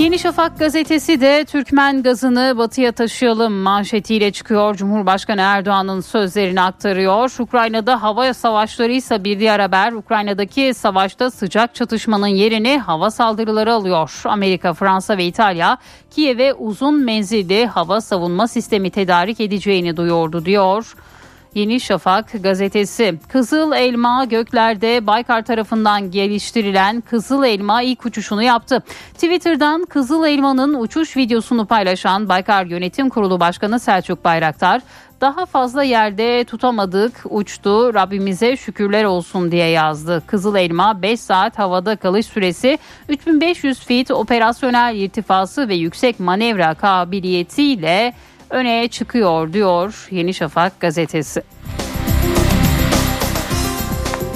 [0.06, 4.76] Yeni Şafak gazetesi de Türkmen gazını batıya taşıyalım manşetiyle çıkıyor.
[4.76, 7.36] Cumhurbaşkanı Erdoğan'ın sözlerini aktarıyor.
[7.40, 9.92] Ukrayna'da hava savaşları ise bir diğer haber.
[9.92, 14.22] Ukrayna'daki savaşta sıcak çatışmanın yerini hava saldırıları alıyor.
[14.26, 15.78] Amerika, Fransa ve İtalya
[16.12, 20.96] Kiev'e uzun menzilli hava savunma sistemi tedarik edeceğini duyurdu diyor.
[21.56, 23.20] Yeni Şafak gazetesi.
[23.28, 28.84] Kızıl elma göklerde Baykar tarafından geliştirilen Kızıl elma ilk uçuşunu yaptı.
[29.14, 34.82] Twitter'dan Kızıl elmanın uçuş videosunu paylaşan Baykar Yönetim Kurulu Başkanı Selçuk Bayraktar,
[35.22, 40.24] daha fazla yerde tutamadık uçtu Rabbimize şükürler olsun diye yazdı.
[40.28, 42.78] Kızıl Elma 5 saat havada kalış süresi
[43.10, 48.14] 3500 feet operasyonel irtifası ve yüksek manevra kabiliyetiyle
[48.50, 51.44] öne çıkıyor diyor Yeni Şafak gazetesi.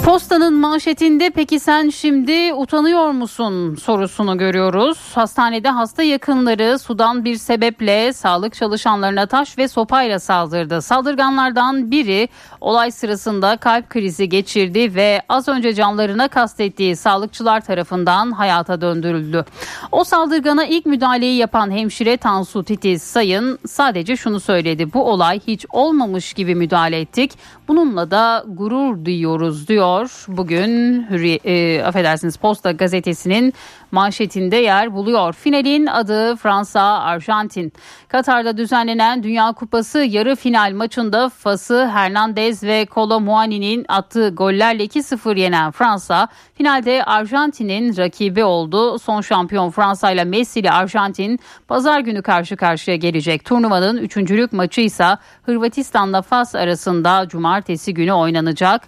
[0.10, 4.97] Postanın manşetinde peki sen şimdi utanıyor musun sorusunu görüyoruz.
[5.16, 10.82] Hastanede hasta yakınları sudan bir sebeple sağlık çalışanlarına taş ve sopayla saldırdı.
[10.82, 12.30] Saldırganlardan biri
[12.62, 19.45] olay sırasında kalp krizi geçirdi ve az önce canlarına kastettiği sağlıkçılar tarafından hayata döndürüldü.
[19.91, 24.93] O saldırgana ilk müdahaleyi yapan hemşire Tansu Titiz Sayın sadece şunu söyledi.
[24.93, 27.32] Bu olay hiç olmamış gibi müdahale ettik.
[27.68, 30.25] Bununla da gurur duyuyoruz diyor ediyor.
[30.27, 33.53] Bugün Hürri, e, affedersiniz Posta gazetesinin
[33.91, 35.33] manşetinde yer buluyor.
[35.33, 37.73] Finalin adı Fransa-Arjantin.
[38.07, 45.39] Katar'da düzenlenen Dünya Kupası yarı final maçında Fas'ı Hernandez ve Kolo Muani'nin attığı gollerle 2-0
[45.39, 48.99] yenen Fransa finalde Arjantin'in rakibi oldu.
[48.99, 53.45] Son şampiyon Fransa ile Messi ile Arjantin pazar günü karşı karşıya gelecek.
[53.45, 58.81] Turnuvanın üçüncülük maçı ise Hırvatistan'la Fas arasında cumartesi günü oynanacak.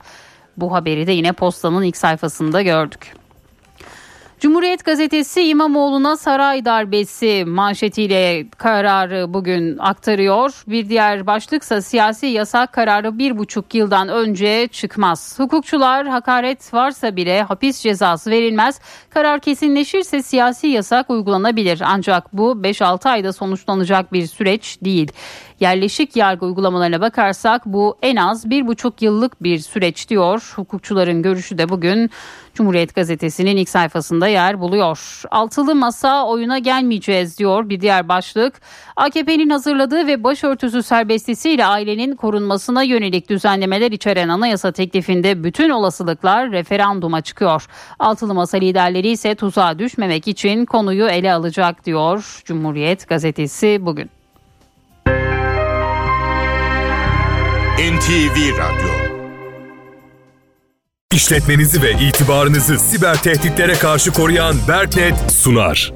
[0.58, 3.14] Bu haberi de yine postanın ilk sayfasında gördük.
[4.42, 10.64] Cumhuriyet gazetesi İmamoğlu'na saray darbesi manşetiyle kararı bugün aktarıyor.
[10.68, 15.40] Bir diğer başlıksa siyasi yasak kararı bir buçuk yıldan önce çıkmaz.
[15.40, 18.80] Hukukçular hakaret varsa bile hapis cezası verilmez.
[19.10, 21.82] Karar kesinleşirse siyasi yasak uygulanabilir.
[21.86, 25.12] Ancak bu 5-6 ayda sonuçlanacak bir süreç değil.
[25.62, 30.54] Yerleşik yargı uygulamalarına bakarsak bu en az bir buçuk yıllık bir süreç diyor.
[30.56, 32.10] Hukukçuların görüşü de bugün
[32.54, 35.22] Cumhuriyet Gazetesi'nin ilk sayfasında yer buluyor.
[35.32, 38.62] Altılı masa oyuna gelmeyeceğiz diyor bir diğer başlık.
[38.96, 47.22] AKP'nin hazırladığı ve başörtüsü serbestisiyle ailenin korunmasına yönelik düzenlemeler içeren anayasa teklifinde bütün olasılıklar referanduma
[47.22, 47.68] çıkıyor.
[48.00, 54.21] Altılı masa liderleri ise tuzağa düşmemek için konuyu ele alacak diyor Cumhuriyet Gazetesi bugün.
[57.82, 58.90] NTV Radyo
[61.14, 65.92] İşletmenizi ve itibarınızı siber tehditlere karşı koruyan Berknet sunar.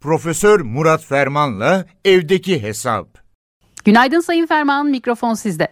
[0.00, 3.06] Profesör Murat Ferman'la evdeki hesap.
[3.84, 5.68] Günaydın Sayın Ferman, mikrofon sizde.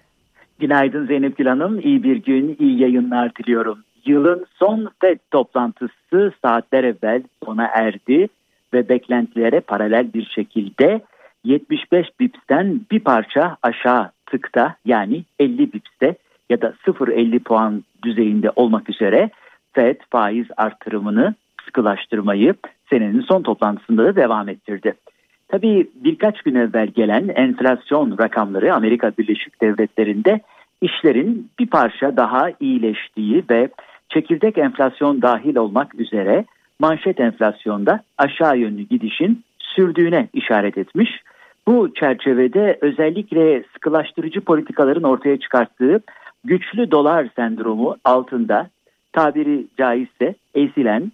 [0.58, 3.78] Günaydın Zeynep Gül Hanım, iyi bir gün, iyi yayınlar diliyorum.
[4.06, 8.28] Yılın son FED toplantısı saatler evvel sona erdi
[8.74, 11.00] ve beklentilere paralel bir şekilde
[11.44, 16.14] 75 bipsten bir parça aşağı tıkta yani 50 bipste
[16.50, 19.30] ya da 0.50 puan düzeyinde olmak üzere
[19.72, 22.54] FED faiz artırımını sıkılaştırmayı
[22.90, 24.94] senenin son toplantısında da devam ettirdi.
[25.48, 30.40] Tabii birkaç gün evvel gelen enflasyon rakamları Amerika Birleşik Devletleri'nde
[30.80, 33.68] işlerin bir parça daha iyileştiği ve
[34.08, 36.44] çekirdek enflasyon dahil olmak üzere
[36.78, 41.10] manşet enflasyonda aşağı yönlü gidişin sürdüğüne işaret etmiş.
[41.68, 46.00] Bu çerçevede özellikle sıkılaştırıcı politikaların ortaya çıkarttığı
[46.44, 48.68] güçlü dolar sendromu altında
[49.12, 51.12] tabiri caizse ezilen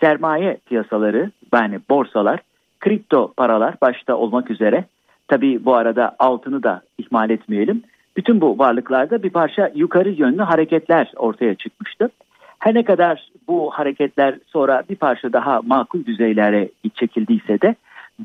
[0.00, 2.40] sermaye piyasaları yani borsalar,
[2.80, 4.84] kripto paralar başta olmak üzere
[5.28, 7.82] tabi bu arada altını da ihmal etmeyelim.
[8.16, 12.10] Bütün bu varlıklarda bir parça yukarı yönlü hareketler ortaya çıkmıştı.
[12.58, 17.74] Her ne kadar bu hareketler sonra bir parça daha makul düzeylere çekildiyse de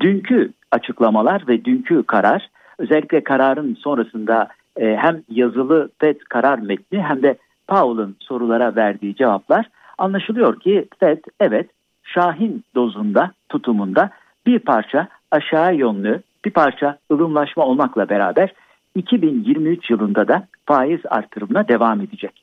[0.00, 7.22] dünkü açıklamalar ve dünkü karar özellikle kararın sonrasında e, hem yazılı FED karar metni hem
[7.22, 7.36] de
[7.68, 9.66] Powell'ın sorulara verdiği cevaplar
[9.98, 11.70] anlaşılıyor ki Fed evet
[12.02, 14.10] Şahin dozunda tutumunda
[14.46, 18.52] bir parça aşağı yönlü bir parça ılımlaşma olmakla beraber
[18.94, 22.42] 2023 yılında da faiz artırımına devam edecek.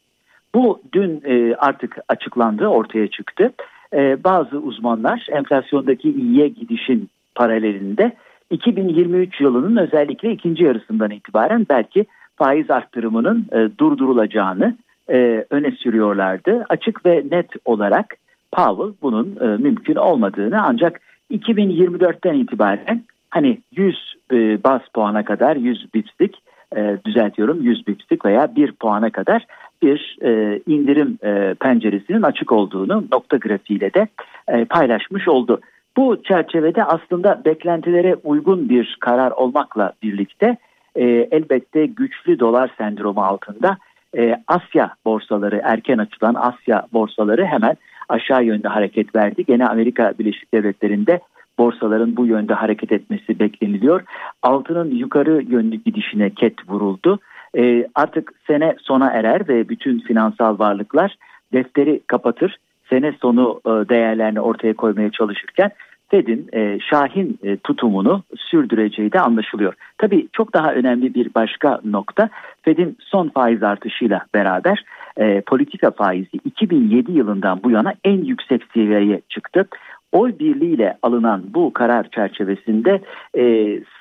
[0.56, 3.54] Bu dün e, artık açıklandı, ortaya çıktı.
[3.94, 8.16] E, bazı uzmanlar enflasyondaki iyiye gidişin paralelinde
[8.50, 12.06] 2023 yılının özellikle ikinci yarısından itibaren belki
[12.36, 14.78] faiz arttırımının e, durdurulacağını
[15.10, 16.66] e, öne sürüyorlardı.
[16.70, 18.16] Açık ve net olarak
[18.52, 21.02] Powell bunun e, mümkün olmadığını ancak
[21.32, 26.36] 2024'ten itibaren hani 100 e, bas puana kadar 100 bipslik
[26.76, 29.46] e, düzeltiyorum 100 bipslik veya 1 puana kadar
[29.82, 34.08] bir e, indirim e, penceresinin açık olduğunu nokta grafiğiyle de
[34.48, 35.62] e, paylaşmış oldu.
[36.00, 40.58] Bu çerçevede aslında beklentilere uygun bir karar olmakla birlikte
[40.95, 43.78] e, elbette güçlü dolar sendromu altında
[44.18, 47.78] e, Asya borsaları erken açılan Asya borsaları hemen
[48.10, 49.45] aşağı yönde hareket verdi.
[49.45, 51.20] Gene Amerika Birleşik Devletleri'nde
[51.58, 54.02] borsaların bu yönde hareket etmesi bekleniliyor.
[54.43, 57.20] Altının yukarı yönlü gidişine ket vuruldu.
[57.58, 61.16] E, artık sene sona erer ve bütün finansal varlıklar
[61.54, 62.58] defteri kapatır.
[62.89, 65.72] Sene sonu e, değerlerini ortaya koymaya çalışırken
[66.10, 69.74] Fed'in e, Şahin e, tutumunu sürdüreceği de anlaşılıyor.
[69.97, 72.30] Tabii çok daha önemli bir başka nokta
[72.62, 74.84] Fed'in son faiz artışıyla beraber
[75.18, 79.68] e, politika faizi 2007 yılından bu yana en yüksek seviyeye çıktı.
[80.12, 83.01] Oy birliğiyle alınan bu karar çerçevesinde
[83.38, 83.43] e,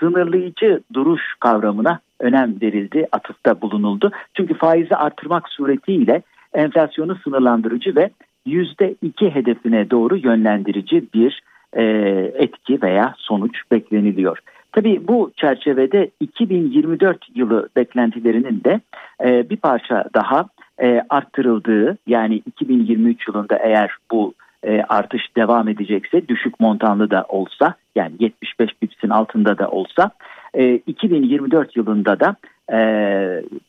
[0.00, 4.10] sınırlayıcı duruş kavramına önem verildi, atıfta bulunuldu.
[4.34, 6.22] Çünkü faizi artırmak suretiyle
[6.54, 8.10] enflasyonu sınırlandırıcı ve
[8.46, 11.42] yüzde iki hedefine doğru yönlendirici bir
[11.76, 11.82] e,
[12.34, 14.38] etki veya sonuç bekleniliyor.
[14.72, 18.80] Tabii bu çerçevede 2024 yılı beklentilerinin de
[19.24, 20.46] e, bir parça daha
[20.82, 24.34] e, arttırıldığı yani 2023 yılında eğer bu
[24.88, 30.10] artış devam edecekse düşük montanlı da olsa yani 75 bipsin altında da olsa
[30.54, 32.36] e, 2024 yılında da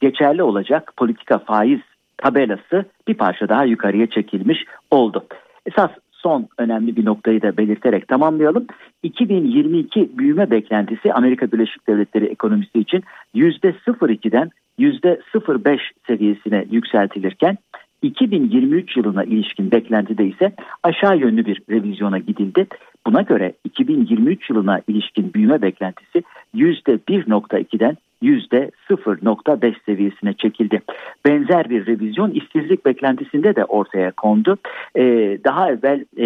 [0.02, 1.80] geçerli olacak politika faiz
[2.18, 5.26] tabelası bir parça daha yukarıya çekilmiş oldu.
[5.66, 5.92] Esas
[6.22, 8.68] son önemli bir noktayı da belirterek tamamlayalım.
[9.04, 13.04] 2022 büyüme beklentisi Amerika Birleşik Devletleri ekonomisi için
[13.36, 14.50] %0.2'den
[14.80, 17.58] %0.5 seviyesine yükseltilirken
[18.02, 20.52] 2023 yılına ilişkin beklentide ise
[20.84, 22.68] aşağı yönlü bir revizyona gidildi.
[23.08, 26.24] Buna göre 2023 yılına ilişkin büyüme beklentisi
[26.56, 30.82] %1.2'den %0.5 seviyesine çekildi.
[31.26, 34.58] Benzer bir revizyon işsizlik beklentisinde de ortaya kondu.
[34.96, 36.26] Ee, daha evvel e,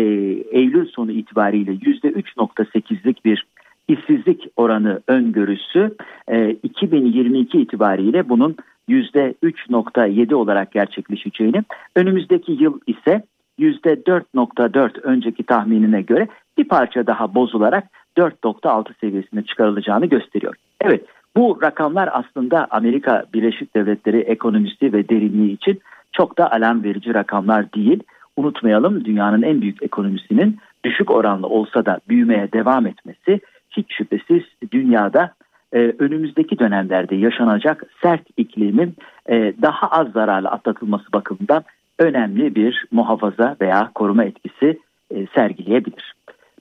[0.60, 3.46] Eylül sonu itibariyle %3.8'lik bir
[3.88, 5.96] işsizlik oranı öngörüsü
[6.28, 8.56] e, 2022 itibariyle bunun
[8.90, 11.64] %3.7 olarak gerçekleşeceğini,
[11.96, 13.24] önümüzdeki yıl ise
[13.60, 16.28] %4.4 önceki tahminine göre
[16.58, 17.84] bir parça daha bozularak
[18.18, 20.56] 4.6 seviyesine çıkarılacağını gösteriyor.
[20.82, 21.06] Evet
[21.38, 25.82] bu rakamlar aslında Amerika Birleşik Devletleri ekonomisi ve derinliği için
[26.12, 28.04] çok da alarm verici rakamlar değil.
[28.38, 35.34] Unutmayalım dünyanın en büyük ekonomisinin düşük oranlı olsa da büyümeye devam etmesi hiç şüphesiz dünyada
[35.74, 38.96] e, önümüzdeki dönemlerde yaşanacak sert iklimin
[39.30, 41.64] e, daha az zararlı atlatılması bakımından
[42.00, 44.80] önemli bir muhafaza veya koruma etkisi
[45.12, 46.14] e, sergileyebilir.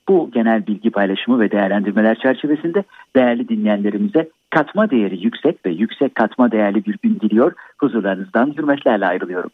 [0.09, 2.85] Bu genel bilgi paylaşımı ve değerlendirmeler çerçevesinde
[3.17, 7.53] değerli dinleyenlerimize katma değeri yüksek ve yüksek katma değerli bir gün diliyor.
[7.79, 9.51] Huzurlarınızdan hürmetlerle ayrılıyorum.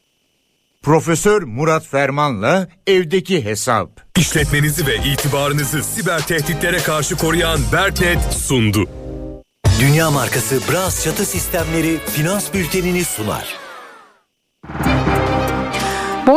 [0.83, 3.91] Profesör Murat Ferman'la evdeki hesap.
[4.19, 8.85] İşletmenizi ve itibarınızı siber tehditlere karşı koruyan Berknet sundu.
[9.81, 13.57] Dünya markası Bras çatı sistemleri finans bültenini sunar.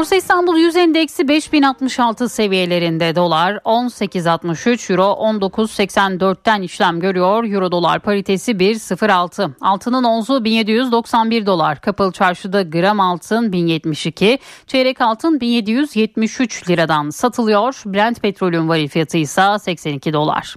[0.02, 7.44] Borsa İstanbul Yüz Endeksi 5066 seviyelerinde dolar 18.63 euro 19.84'ten işlem görüyor.
[7.44, 9.52] Euro dolar paritesi 1.06.
[9.62, 11.82] Altının onzu 1791 dolar.
[11.82, 14.40] Kapalı çarşıda gram altın 1072.
[14.68, 17.82] Çeyrek altın 1773 liradan satılıyor.
[17.86, 20.56] Brent petrolün varil fiyatı ise 82 dolar.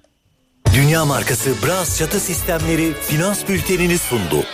[0.74, 4.45] Dünya markası Bras çatı sistemleri finans bültenini sundu.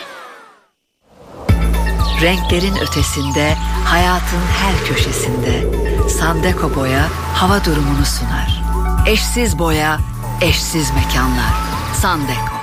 [2.22, 3.54] Renklerin ötesinde,
[3.84, 5.62] hayatın her köşesinde.
[6.08, 8.62] Sandeko Boya hava durumunu sunar.
[9.06, 9.98] Eşsiz boya,
[10.42, 11.54] eşsiz mekanlar.
[11.94, 12.60] Sandeko.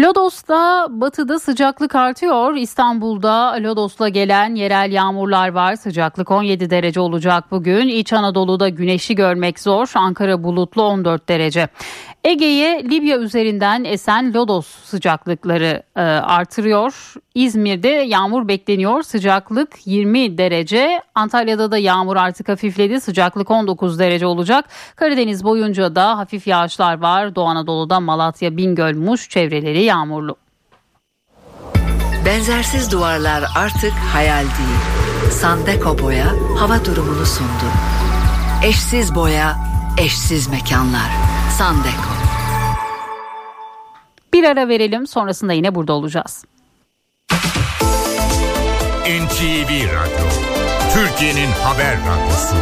[0.00, 2.54] Lodos'ta batıda sıcaklık artıyor.
[2.54, 5.76] İstanbul'da Lodos'la gelen yerel yağmurlar var.
[5.76, 7.88] Sıcaklık 17 derece olacak bugün.
[7.88, 9.90] İç Anadolu'da güneşi görmek zor.
[9.94, 11.68] Ankara bulutlu 14 derece.
[12.24, 17.14] Ege'ye Libya üzerinden esen Lodos sıcaklıkları e, artırıyor.
[17.38, 19.02] İzmir'de yağmur bekleniyor.
[19.02, 21.02] Sıcaklık 20 derece.
[21.14, 23.00] Antalya'da da yağmur artık hafifledi.
[23.00, 24.64] Sıcaklık 19 derece olacak.
[24.96, 27.34] Karadeniz boyunca da hafif yağışlar var.
[27.34, 30.36] Doğu Anadolu'da Malatya, Bingöl, Muş çevreleri yağmurlu.
[32.26, 35.30] Benzersiz duvarlar artık hayal değil.
[35.30, 36.26] Sandeko Boya
[36.58, 37.68] hava durumunu sundu.
[38.64, 39.56] Eşsiz boya,
[39.98, 41.10] eşsiz mekanlar.
[41.58, 42.12] Sandeko.
[44.34, 46.44] Bir ara verelim sonrasında yine burada olacağız.
[49.08, 50.26] NTV Radyo,
[50.94, 52.56] Türkiye'nin haber radyosu.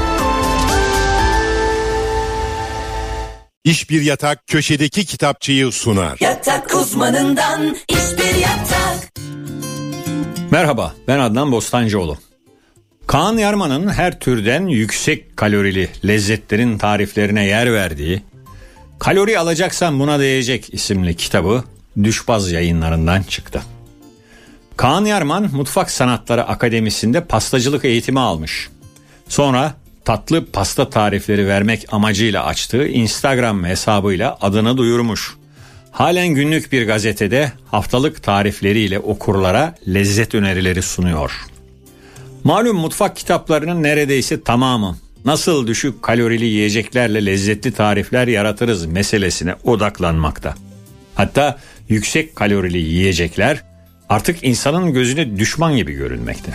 [3.64, 6.18] İş Bir Yatak köşedeki kitapçıyı sunar.
[6.20, 9.12] Yatak uzmanından iş bir yatak.
[10.50, 12.18] Merhaba ben Adnan Bostancıoğlu.
[13.06, 18.22] Kaan Yarman'ın her türden yüksek kalorili lezzetlerin tariflerine yer verdiği
[18.98, 21.64] Kalori alacaksan buna değecek isimli kitabı
[22.02, 23.62] Düşbaz yayınlarından çıktı.
[24.76, 28.68] Kaan Yarman Mutfak Sanatları Akademisi'nde pastacılık eğitimi almış.
[29.28, 29.74] Sonra
[30.04, 35.34] tatlı pasta tarifleri vermek amacıyla açtığı Instagram hesabıyla adını duyurmuş.
[35.90, 41.32] Halen günlük bir gazetede haftalık tarifleriyle okurlara lezzet önerileri sunuyor.
[42.44, 50.54] Malum mutfak kitaplarının neredeyse tamamı nasıl düşük kalorili yiyeceklerle lezzetli tarifler yaratırız meselesine odaklanmakta.
[51.14, 51.58] Hatta
[51.88, 53.62] yüksek kalorili yiyecekler
[54.08, 56.54] artık insanın gözüne düşman gibi görünmekte.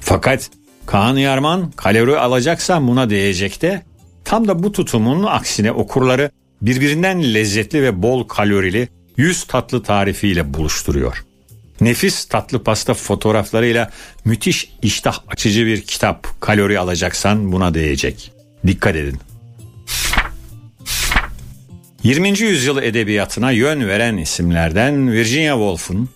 [0.00, 0.50] Fakat
[0.86, 3.82] Kaan Yarman kalori alacaksa buna değecekte
[4.24, 6.30] tam da bu tutumun aksine okurları
[6.62, 11.24] birbirinden lezzetli ve bol kalorili 100 tatlı tarifiyle buluşturuyor.
[11.80, 13.90] Nefis tatlı pasta fotoğraflarıyla
[14.24, 16.40] müthiş iştah açıcı bir kitap.
[16.40, 18.32] Kalori alacaksan buna değecek.
[18.66, 19.18] Dikkat edin.
[22.02, 22.38] 20.
[22.38, 26.08] yüzyıl edebiyatına yön veren isimlerden Virginia Woolf'un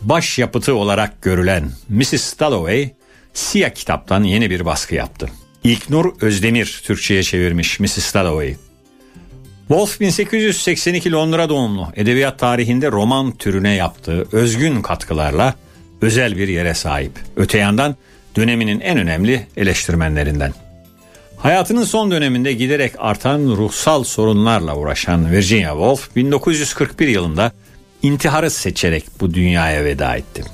[0.00, 2.38] baş yapıtı olarak görülen Mrs.
[2.38, 2.90] Dalloway
[3.34, 5.30] Siyah kitaptan yeni bir baskı yaptı.
[5.64, 8.14] İlknur Özdemir Türkçe'ye çevirmiş Mrs.
[8.14, 8.56] Dalloway.
[9.68, 15.54] Wolf 1882 Londra doğumlu edebiyat tarihinde roman türüne yaptığı özgün katkılarla
[16.02, 17.12] özel bir yere sahip.
[17.36, 17.96] Öte yandan
[18.36, 20.52] döneminin en önemli eleştirmenlerinden.
[21.36, 27.52] Hayatının son döneminde giderek artan ruhsal sorunlarla uğraşan Virginia Woolf 1941 yılında
[28.02, 30.44] intiharı seçerek bu dünyaya veda etti.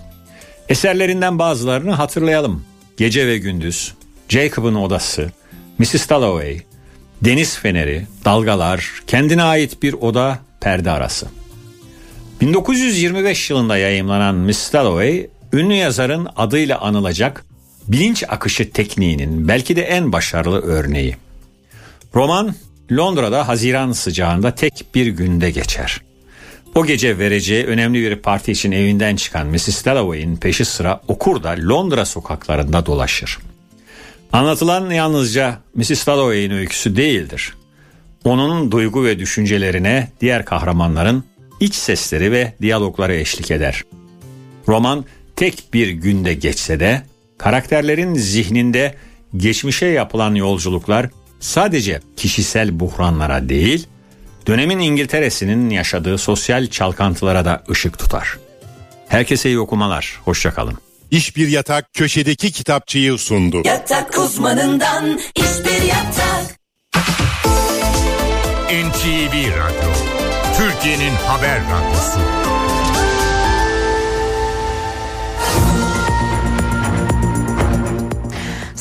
[0.68, 2.64] Eserlerinden bazılarını hatırlayalım.
[2.96, 3.94] Gece ve Gündüz,
[4.28, 5.32] Jacob'ın Odası,
[5.78, 6.08] Mrs.
[6.08, 6.60] Dalloway,
[7.22, 11.26] Deniz Feneri, Dalgalar, kendine ait bir oda, perde arası.
[12.40, 17.44] 1925 yılında yayımlanan Miss Dalloway, ünlü yazarın adıyla anılacak
[17.88, 21.16] bilinç akışı tekniğinin belki de en başarılı örneği.
[22.14, 22.54] Roman
[22.92, 26.00] Londra'da Haziran sıcağında tek bir günde geçer.
[26.74, 29.84] O gece vereceği önemli bir parti için evinden çıkan Mrs.
[29.84, 33.38] Dalloway'in peşi sıra okur da Londra sokaklarında dolaşır.
[34.32, 36.06] Anlatılan yalnızca Mrs.
[36.06, 37.54] Dalloway'in öyküsü değildir.
[38.24, 41.24] Onun duygu ve düşüncelerine diğer kahramanların
[41.60, 43.82] iç sesleri ve diyalogları eşlik eder.
[44.68, 45.04] Roman
[45.36, 47.02] tek bir günde geçse de
[47.38, 48.94] karakterlerin zihninde
[49.36, 51.10] geçmişe yapılan yolculuklar
[51.40, 53.86] sadece kişisel buhranlara değil,
[54.46, 58.38] dönemin İngiltere'sinin yaşadığı sosyal çalkantılara da ışık tutar.
[59.08, 60.78] Herkese iyi okumalar, hoşçakalın.
[61.10, 63.62] İş Bir Yatak köşedeki kitapçıyı sundu.
[63.64, 66.64] Yatak uzmanından iş bir yatak.
[68.70, 69.90] NTV Radyo,
[70.56, 72.20] Türkiye'nin haber radyosu.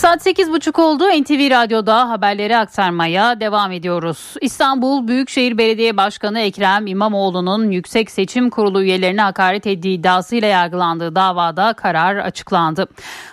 [0.03, 1.03] Saat 8.30 oldu.
[1.03, 4.33] NTV Radyo'da haberleri aktarmaya devam ediyoruz.
[4.41, 11.73] İstanbul Büyükşehir Belediye Başkanı Ekrem İmamoğlu'nun Yüksek Seçim Kurulu üyelerine hakaret ettiği iddiasıyla yargılandığı davada
[11.73, 12.87] karar açıklandı.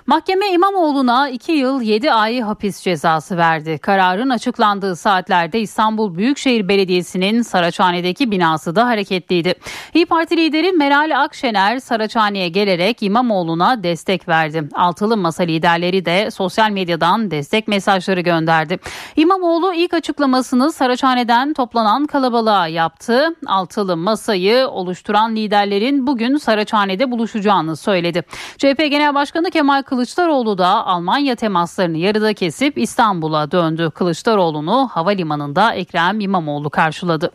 [0.06, 3.78] Mahkeme İmamoğlu'na 2 yıl 7 ay hapis cezası verdi.
[3.78, 9.54] Kararın açıklandığı saatlerde İstanbul Büyükşehir Belediyesi'nin Saraçhane'deki binası da hareketliydi.
[9.94, 14.68] İyi Parti lideri Meral Akşener Saraçhane'ye gelerek İmamoğlu'na destek verdi.
[14.74, 18.78] Altılı Masa liderleri de sosyal sosyal medyadan destek mesajları gönderdi.
[19.16, 23.28] İmamoğlu ilk açıklamasını Saraçhane'den toplanan kalabalığa yaptı.
[23.46, 28.22] Altılı masayı oluşturan liderlerin bugün Saraçhane'de buluşacağını söyledi.
[28.58, 33.90] CHP Genel Başkanı Kemal Kılıçdaroğlu da Almanya temaslarını yarıda kesip İstanbul'a döndü.
[33.94, 37.30] Kılıçdaroğlu'nu havalimanında Ekrem İmamoğlu karşıladı.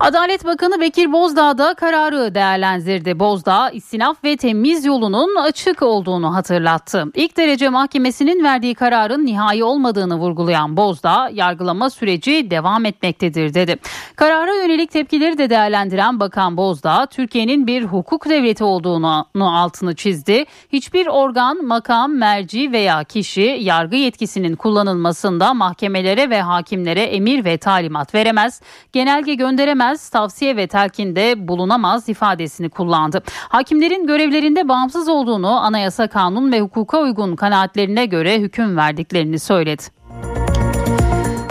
[0.00, 3.18] Adalet Bakanı Bekir Bozdağ da kararı değerlendirdi.
[3.18, 7.04] Bozdağ istinaf ve temiz yolunun açık olduğunu hatırlattı.
[7.14, 13.76] İlk derece mahkemesinin verdiği kararın nihai olmadığını vurgulayan Bozdağ yargılama süreci devam etmektedir dedi.
[14.16, 20.44] Karara yönelik tepkileri de değerlendiren Bakan Bozdağ Türkiye'nin bir hukuk devleti olduğunu altını çizdi.
[20.72, 28.14] Hiçbir organ, makam, merci veya kişi yargı yetkisinin kullanılmasında mahkemelere ve hakimlere emir ve talimat
[28.14, 28.60] veremez,
[28.92, 33.22] genelge gönderemez edilmez, tavsiye ve telkinde bulunamaz ifadesini kullandı.
[33.48, 39.82] Hakimlerin görevlerinde bağımsız olduğunu anayasa kanun ve hukuka uygun kanaatlerine göre hüküm verdiklerini söyledi.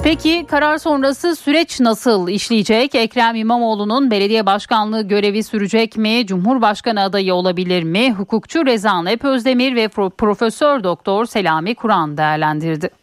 [0.04, 2.96] Peki karar sonrası süreç nasıl işleyecek?
[2.96, 6.26] Ekrem İmamoğlu'nun belediye başkanlığı görevi sürecek mi?
[6.26, 8.12] Cumhurbaşkanı adayı olabilir mi?
[8.12, 13.03] Hukukçu Rezan Ep Özdemir ve Profesör Doktor Selami Kur'an değerlendirdi.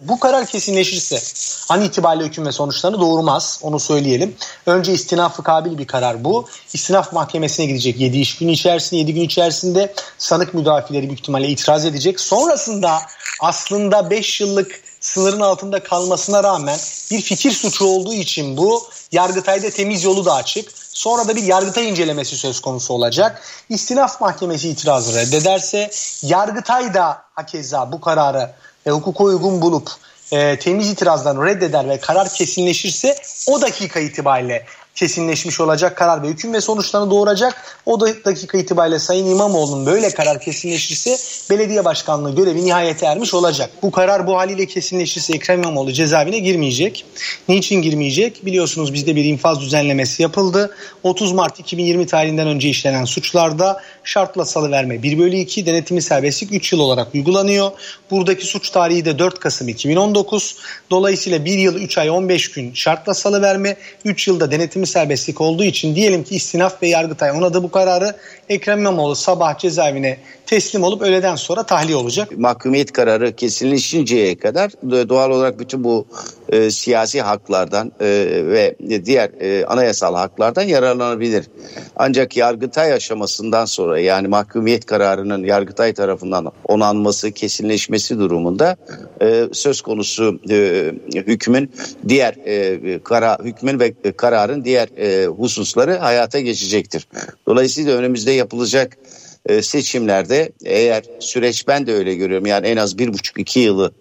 [0.00, 1.22] Bu karar kesinleşirse
[1.68, 3.60] an itibariyle hüküm ve sonuçlarını doğurmaz.
[3.62, 4.36] Onu söyleyelim.
[4.66, 6.48] Önce istinafı kabil bir karar bu.
[6.72, 11.84] İstinaf mahkemesine gidecek 7 iş günü içerisinde 7 gün içerisinde sanık müdafileri büyük ihtimalle itiraz
[11.84, 12.20] edecek.
[12.20, 12.98] Sonrasında
[13.40, 16.78] aslında 5 yıllık sınırın altında kalmasına rağmen
[17.10, 18.82] bir fikir suçu olduğu için bu
[19.12, 20.68] Yargıtay'da temiz yolu da açık.
[20.92, 23.42] Sonra da bir Yargıtay incelemesi söz konusu olacak.
[23.68, 25.90] İstinaf Mahkemesi itirazı reddederse
[26.22, 28.50] Yargıtay da hakeza bu kararı
[28.88, 29.90] e, hukuka uygun bulup
[30.32, 33.16] e, temiz itirazlarını reddeder ve karar kesinleşirse
[33.46, 34.64] o dakika itibariyle
[34.98, 37.78] kesinleşmiş olacak karar ve hüküm ve sonuçlarını doğuracak.
[37.86, 41.16] O dakika itibariyle Sayın İmamoğlu'nun böyle karar kesinleşirse
[41.50, 43.70] belediye başkanlığı görevi nihayete ermiş olacak.
[43.82, 47.04] Bu karar bu haliyle kesinleşirse Ekrem İmamoğlu cezaevine girmeyecek.
[47.48, 48.46] Niçin girmeyecek?
[48.46, 50.76] Biliyorsunuz bizde bir infaz düzenlemesi yapıldı.
[51.02, 56.72] 30 Mart 2020 tarihinden önce işlenen suçlarda şartla salıverme 1 bölü 2 denetimi serbestlik 3
[56.72, 57.70] yıl olarak uygulanıyor.
[58.10, 60.56] Buradaki suç tarihi de 4 Kasım 2019.
[60.90, 65.94] Dolayısıyla 1 yıl 3 ay 15 gün şartla salıverme 3 yılda denetimi serbestlik olduğu için
[65.94, 68.16] diyelim ki istinaf ve yargıtay onadı bu kararı
[68.48, 72.38] Ekrem İmamoğlu sabah cezaevine teslim olup öğleden sonra tahliye olacak.
[72.38, 76.06] Mahkumiyet kararı kesinleşinceye kadar doğal olarak bütün bu
[76.48, 78.06] e, siyasi haklardan e,
[78.44, 81.44] ve diğer e, anayasal haklardan yararlanabilir.
[81.96, 88.76] Ancak yargıtay aşamasından sonra yani mahkumiyet kararının yargıtay tarafından onanması, kesinleşmesi durumunda
[89.22, 91.72] e, söz konusu e, hükmün
[92.08, 97.08] diğer e, kara hükmün ve kararın diğer e, hususları hayata geçecektir.
[97.46, 98.98] Dolayısıyla önümüzde yapılacak
[99.46, 103.92] e, seçimlerde eğer süreç ben de öyle görüyorum yani en az bir buçuk iki yılı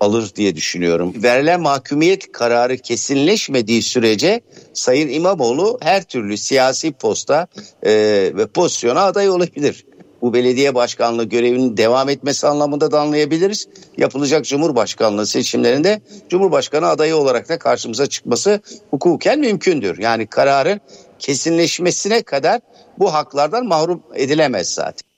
[0.00, 1.14] alır diye düşünüyorum.
[1.22, 4.40] Verilen mahkumiyet kararı kesinleşmediği sürece
[4.74, 7.46] Sayın İmamoğlu her türlü siyasi posta
[7.82, 7.92] e,
[8.36, 9.84] ve pozisyona aday olabilir.
[10.26, 13.68] Bu belediye başkanlığı görevinin devam etmesi anlamında da anlayabiliriz.
[13.96, 18.60] Yapılacak Cumhurbaşkanlığı seçimlerinde Cumhurbaşkanı adayı olarak da karşımıza çıkması
[18.90, 19.98] hukuken mümkündür.
[19.98, 20.80] Yani kararın
[21.18, 22.60] kesinleşmesine kadar
[22.98, 25.08] bu haklardan mahrum edilemez zaten.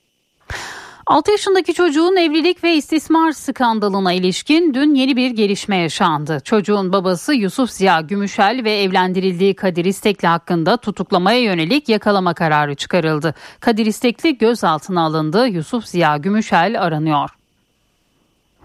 [1.08, 6.40] 6 yaşındaki çocuğun evlilik ve istismar skandalına ilişkin dün yeni bir gelişme yaşandı.
[6.44, 13.34] Çocuğun babası Yusuf Ziya Gümüşel ve evlendirildiği Kadir İstekli hakkında tutuklamaya yönelik yakalama kararı çıkarıldı.
[13.60, 15.46] Kadir İstekli gözaltına alındı.
[15.48, 17.30] Yusuf Ziya Gümüşel aranıyor.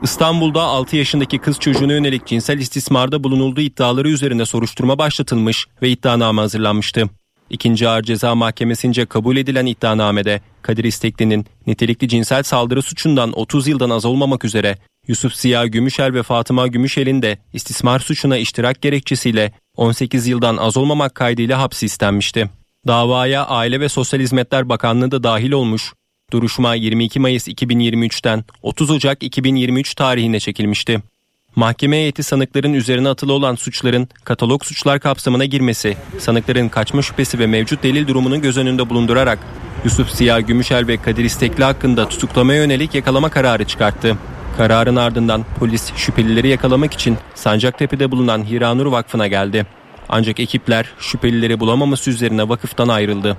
[0.02, 6.42] İstanbul'da 6 yaşındaki kız çocuğuna yönelik cinsel istismarda bulunulduğu iddiaları üzerinde soruşturma başlatılmış ve iddianame
[6.42, 7.10] hazırlanmıştı.
[7.50, 13.90] İkinci Ağır Ceza Mahkemesi'nce kabul edilen iddianamede Kadir İstekli'nin nitelikli cinsel saldırı suçundan 30 yıldan
[13.90, 14.78] az olmamak üzere
[15.08, 21.16] Yusuf Ziya Gümüşel ve Fatıma Gümüşel'in de istismar suçuna iştirak gerekçesiyle 18 yıldan az olmamak
[21.16, 22.50] kaydıyla hapsi istenmişti.
[22.88, 25.94] Davaya Aile ve Sosyal Hizmetler Bakanlığı da dahil olmuş.
[26.32, 31.02] Duruşma 22 Mayıs 2023'ten 30 Ocak 2023 tarihine çekilmişti.
[31.56, 37.48] Mahkeme heyeti sanıkların üzerine atılı olan suçların katalog suçlar kapsamına girmesi, sanıkların kaçma şüphesi ve
[37.48, 39.40] mevcut delil durumunu göz önünde bulundurarak
[39.84, 44.18] Yusuf Siyah Gümüşel ve Kadir İstekli hakkında tutuklamaya yönelik yakalama kararı çıkarttı.
[44.58, 49.66] Kararın ardından polis şüphelileri yakalamak için Sancaktepe'de bulunan Hiranur Vakfı'na geldi.
[50.10, 53.38] Ancak ekipler şüphelileri bulamaması üzerine vakıftan ayrıldı.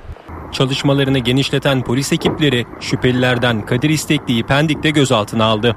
[0.52, 5.76] Çalışmalarını genişleten polis ekipleri şüphelilerden Kadir İstekli'yi Pendik'te gözaltına aldı.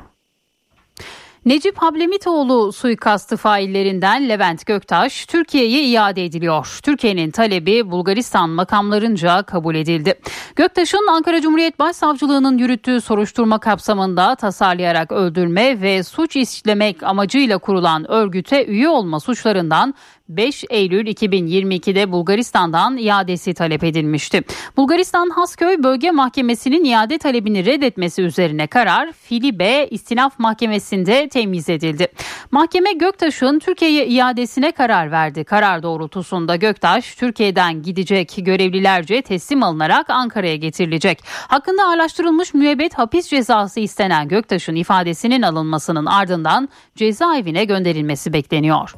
[1.48, 6.80] Necip Hablemitoğlu suikastı faillerinden Levent Göktaş Türkiye'ye iade ediliyor.
[6.84, 10.14] Türkiye'nin talebi Bulgaristan makamlarınca kabul edildi.
[10.56, 18.66] Göktaş'ın Ankara Cumhuriyet Başsavcılığı'nın yürüttüğü soruşturma kapsamında tasarlayarak öldürme ve suç işlemek amacıyla kurulan örgüte
[18.66, 19.94] üye olma suçlarından
[20.30, 24.42] 5 Eylül 2022'de Bulgaristan'dan iadesi talep edilmişti.
[24.78, 32.08] Bulgaristan Hasköy Bölge Mahkemesi'nin iade talebini reddetmesi üzerine karar Filibe İstinaf Mahkemesi'nde temiz edildi.
[32.52, 35.44] Mahkeme Göktaş'ın Türkiye'ye iadesine karar verdi.
[35.44, 41.24] Karar doğrultusunda Göktaş Türkiye'den gidecek görevlilerce teslim alınarak Ankara'ya getirilecek.
[41.48, 48.94] Hakkında araştırılmış müebbet hapis cezası istenen Göktaş'ın ifadesinin alınmasının ardından cezaevine gönderilmesi bekleniyor.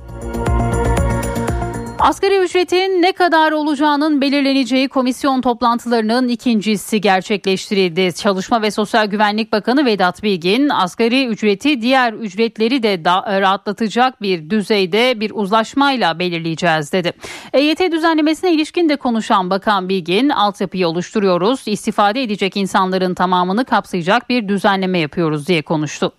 [1.99, 8.13] Asgari ücretin ne kadar olacağının belirleneceği komisyon toplantılarının ikincisi gerçekleştirildi.
[8.13, 12.99] Çalışma ve Sosyal Güvenlik Bakanı Vedat Bilgin, asgari ücreti diğer ücretleri de
[13.41, 17.13] rahatlatacak bir düzeyde bir uzlaşmayla belirleyeceğiz dedi.
[17.53, 24.47] EYT düzenlemesine ilişkin de konuşan Bakan Bilgin, altyapıyı oluşturuyoruz, istifade edecek insanların tamamını kapsayacak bir
[24.47, 26.11] düzenleme yapıyoruz diye konuştu.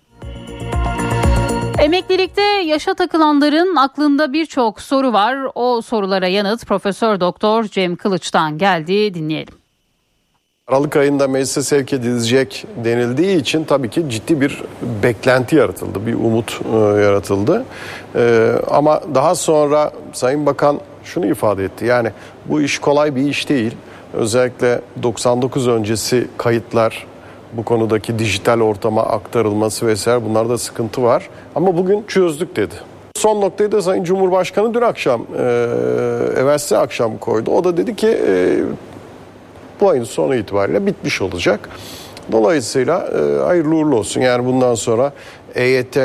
[1.79, 5.37] Emeklilikte yaşa takılanların aklında birçok soru var.
[5.55, 9.13] O sorulara yanıt Profesör Doktor Cem Kılıç'tan geldi.
[9.13, 9.53] Dinleyelim.
[10.67, 14.61] Aralık ayında meclise sevk edilecek denildiği için tabii ki ciddi bir
[15.03, 17.65] beklenti yaratıldı, bir umut e, yaratıldı.
[18.15, 21.85] E, ama daha sonra Sayın Bakan şunu ifade etti.
[21.85, 22.11] Yani
[22.45, 23.75] bu iş kolay bir iş değil.
[24.13, 27.07] Özellikle 99 öncesi kayıtlar,
[27.53, 31.29] bu konudaki dijital ortama aktarılması vesaire bunlarda sıkıntı var.
[31.55, 32.75] Ama bugün çözdük dedi.
[33.15, 35.41] Son noktayı da Sayın Cumhurbaşkanı dün akşam, e,
[36.37, 37.51] evvelsi akşam koydu.
[37.51, 38.59] O da dedi ki e,
[39.81, 41.69] bu ayın sonu itibariyle bitmiş olacak.
[42.31, 44.21] Dolayısıyla e, hayırlı uğurlu olsun.
[44.21, 45.13] Yani bundan sonra
[45.55, 45.97] EYT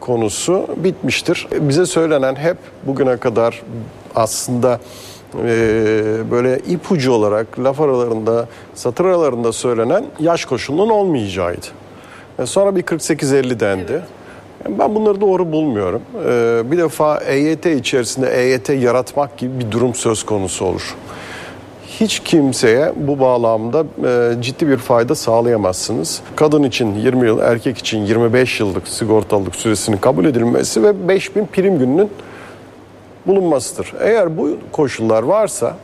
[0.00, 1.48] konusu bitmiştir.
[1.52, 3.62] Bize söylenen hep bugüne kadar
[4.14, 4.80] aslında
[6.30, 11.66] böyle ipucu olarak laf aralarında, satır aralarında söylenen yaş koşulunun olmayacağıydı.
[12.38, 14.02] E, sonra bir 48-50 dendi.
[14.68, 16.02] Ben bunları doğru bulmuyorum.
[16.28, 20.94] E, bir defa EYT içerisinde EYT yaratmak gibi bir durum söz konusu olur.
[21.86, 26.20] Hiç kimseye bu bağlamda e, ciddi bir fayda sağlayamazsınız.
[26.36, 31.78] Kadın için 20 yıl, erkek için 25 yıllık sigortalılık süresinin kabul edilmesi ve 5000 prim
[31.78, 32.10] gününün
[33.26, 33.92] bulunmasıdır.
[34.00, 35.76] Eğer bu koşullar varsa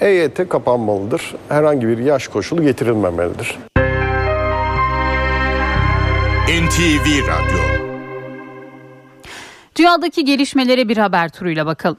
[0.00, 1.34] EYT kapanmalıdır.
[1.48, 3.58] Herhangi bir yaş koşulu getirilmemelidir.
[6.48, 7.84] NTV Radyo
[9.76, 11.98] Dünyadaki gelişmelere bir haber turuyla bakalım.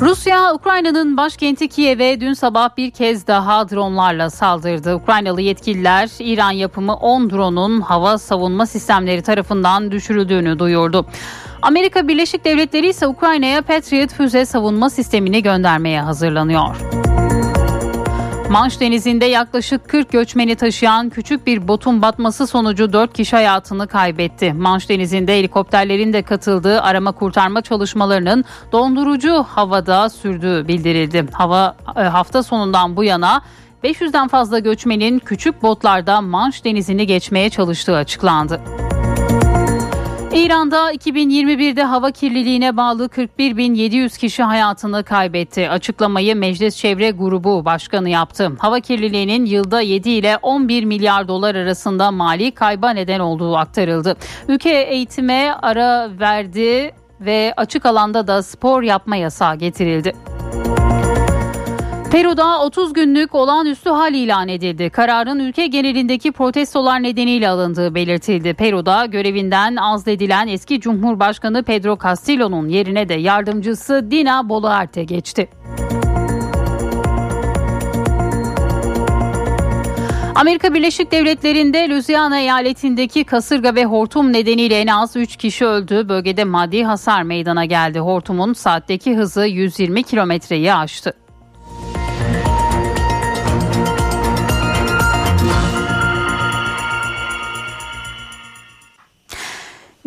[0.00, 4.94] Rusya, Ukrayna'nın başkenti Kiev'e dün sabah bir kez daha dronlarla saldırdı.
[4.94, 11.06] Ukraynalı yetkililer İran yapımı 10 dronun hava savunma sistemleri tarafından düşürüldüğünü duyurdu.
[11.62, 16.76] Amerika Birleşik Devletleri ise Ukrayna'ya Patriot füze savunma sistemini göndermeye hazırlanıyor.
[18.50, 24.52] Manş Denizi'nde yaklaşık 40 göçmeni taşıyan küçük bir botun batması sonucu 4 kişi hayatını kaybetti.
[24.52, 31.26] Manş Denizi'nde helikopterlerin de katıldığı arama kurtarma çalışmalarının dondurucu havada sürdüğü bildirildi.
[31.32, 33.42] Hava e, hafta sonundan bu yana
[33.84, 38.60] 500'den fazla göçmenin küçük botlarda Manş Denizi'ni geçmeye çalıştığı açıklandı.
[40.34, 45.70] İran'da 2021'de hava kirliliğine bağlı 41.700 kişi hayatını kaybetti.
[45.70, 48.52] Açıklamayı Meclis Çevre Grubu Başkanı yaptı.
[48.58, 54.16] Hava kirliliğinin yılda 7 ile 11 milyar dolar arasında mali kayba neden olduğu aktarıldı.
[54.48, 60.12] Ülke eğitime ara verdi ve açık alanda da spor yapma yasağı getirildi.
[62.10, 64.90] Peru'da 30 günlük olağanüstü hal ilan edildi.
[64.90, 68.54] Kararın ülke genelindeki protestolar nedeniyle alındığı belirtildi.
[68.54, 75.48] Peru'da görevinden azledilen eski Cumhurbaşkanı Pedro Castillo'nun yerine de yardımcısı Dina Boluarte geçti.
[80.34, 86.08] Amerika Birleşik Devletleri'nde Louisiana eyaletindeki kasırga ve hortum nedeniyle en az 3 kişi öldü.
[86.08, 87.98] Bölgede maddi hasar meydana geldi.
[87.98, 91.12] Hortumun saatteki hızı 120 kilometreyi aştı.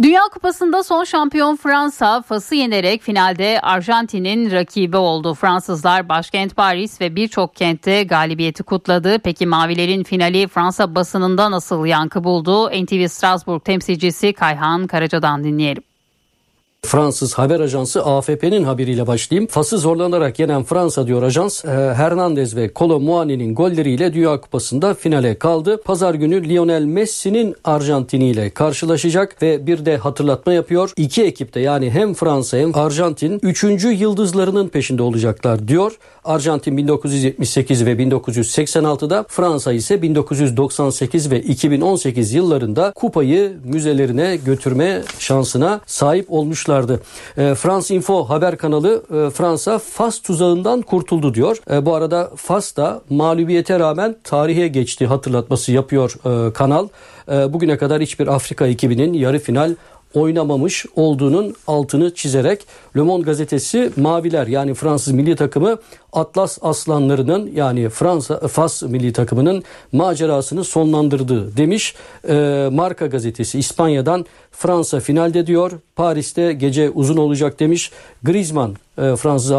[0.01, 5.33] Dünya Kupası'nda son şampiyon Fransa Fas'ı yenerek finalde Arjantin'in rakibi oldu.
[5.33, 9.19] Fransızlar başkent Paris ve birçok kentte galibiyeti kutladı.
[9.19, 12.69] Peki Mavilerin finali Fransa basınında nasıl yankı buldu?
[12.69, 15.83] NTV Strasbourg temsilcisi Kayhan Karaca'dan dinleyelim.
[16.86, 19.47] Fransız haber ajansı AFP'nin haberiyle başlayayım.
[19.47, 21.66] Fas'ı zorlanarak yenen Fransa diyor ajans.
[21.66, 25.82] E, Hernandez ve Kolo Muani'nin golleriyle Dünya Kupası'nda finale kaldı.
[25.86, 30.91] Pazar günü Lionel Messi'nin Arjantin'i ile karşılaşacak ve bir de hatırlatma yapıyor.
[30.97, 35.97] İki ekipte yani hem Fransa hem Arjantin üçüncü yıldızlarının peşinde olacaklar diyor.
[36.25, 46.32] Arjantin 1978 ve 1986'da Fransa ise 1998 ve 2018 yıllarında kupayı müzelerine götürme şansına sahip
[46.74, 47.01] olmuşlardı.
[47.37, 51.58] E, France Info haber kanalı e, Fransa Fas tuzağından kurtuldu diyor.
[51.71, 56.87] E, bu arada Fas da mağlubiyete rağmen tarihe geçti hatırlatması yapıyor e, kanal.
[57.32, 59.75] E, bugüne kadar hiçbir Afrika ekibinin yarı final
[60.13, 62.66] oynamamış olduğunun altını çizerek
[62.97, 65.78] Le Monde gazetesi Maviler yani Fransız milli takımı
[66.13, 71.95] Atlas Aslanlarının yani Fransa Fas milli takımının macerasını sonlandırdı demiş.
[72.29, 75.71] E, Marka gazetesi İspanya'dan Fransa finalde diyor.
[75.95, 77.91] Paris'te gece uzun olacak demiş.
[78.23, 79.55] Griezmann e, Fransız e,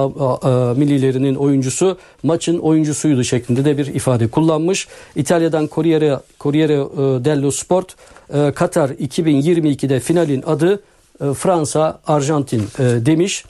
[0.78, 4.88] millilerinin oyuncusu maçın oyuncusuydu şeklinde de bir ifade kullanmış.
[5.16, 7.96] İtalya'dan Corriere, Corriere e, dello Sport
[8.34, 10.82] e, Katar 2022'de finalin adı
[11.20, 13.44] e, Fransa Arjantin e, demiş.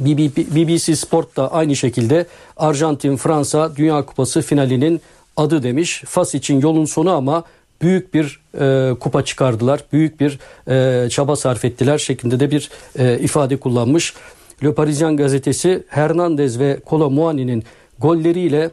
[0.00, 2.26] BBC Sport da aynı şekilde
[2.56, 5.00] Arjantin Fransa Dünya Kupası finalinin
[5.36, 6.02] adı demiş.
[6.06, 7.44] Fas için yolun sonu ama
[7.82, 9.80] büyük bir e, kupa çıkardılar.
[9.92, 10.38] Büyük bir
[10.68, 14.14] e, çaba sarf ettiler şeklinde de bir e, ifade kullanmış.
[14.64, 17.64] Le Parisien gazetesi Hernandez ve Muani'nin
[17.98, 18.70] golleriyle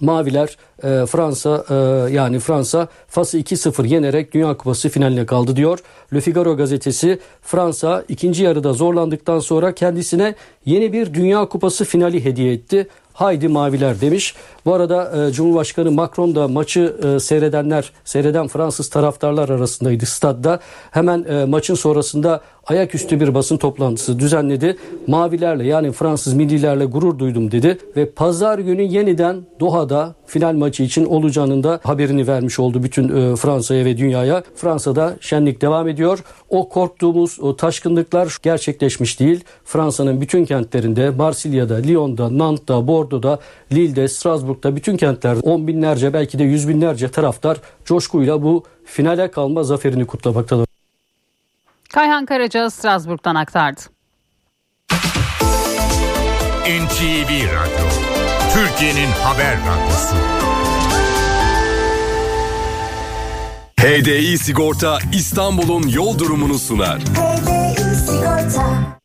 [0.00, 1.74] Maviler e, Fransa e,
[2.12, 5.78] yani Fransa Fas'ı 2-0 yenerek Dünya Kupası finaline kaldı diyor.
[6.14, 12.52] Le Figaro gazetesi Fransa ikinci yarıda zorlandıktan sonra kendisine yeni bir Dünya Kupası finali hediye
[12.52, 12.88] etti.
[13.12, 14.34] Haydi maviler demiş.
[14.64, 20.60] Bu arada e, Cumhurbaşkanı Macron da maçı e, seyredenler, seyreden Fransız taraftarlar arasındaydı stadda.
[20.90, 24.76] Hemen e, maçın sonrasında ayaküstü bir basın toplantısı düzenledi.
[25.06, 31.04] Mavilerle yani Fransız millilerle gurur duydum dedi ve pazar günü yeniden Doha'da final maçı için
[31.04, 34.42] olacağının da haberini vermiş oldu bütün e, Fransa'ya ve dünyaya.
[34.56, 36.24] Fransa'da şenlik devam ediyor.
[36.48, 39.44] O korktuğumuz o taşkınlıklar gerçekleşmiş değil.
[39.64, 43.38] Fransa'nın bütün kentlerinde, Marsilya'da, Lyon'da, Nantes'da, Bordeaux'da,
[43.72, 44.08] Lille'de,
[44.60, 50.06] Strasbourg'da bütün kentlerde on binlerce belki de yüz binlerce taraftar coşkuyla bu finale kalma zaferini
[50.06, 50.66] kutlamaktadır.
[51.92, 53.80] Kayhan Karaca Strasbourg'dan aktardı.
[56.64, 57.86] NTV Radyo,
[58.54, 60.16] Türkiye'nin haber radyosu.
[63.80, 66.98] HDI Sigorta İstanbul'un yol durumunu sunar.
[66.98, 68.99] HDI Sigorta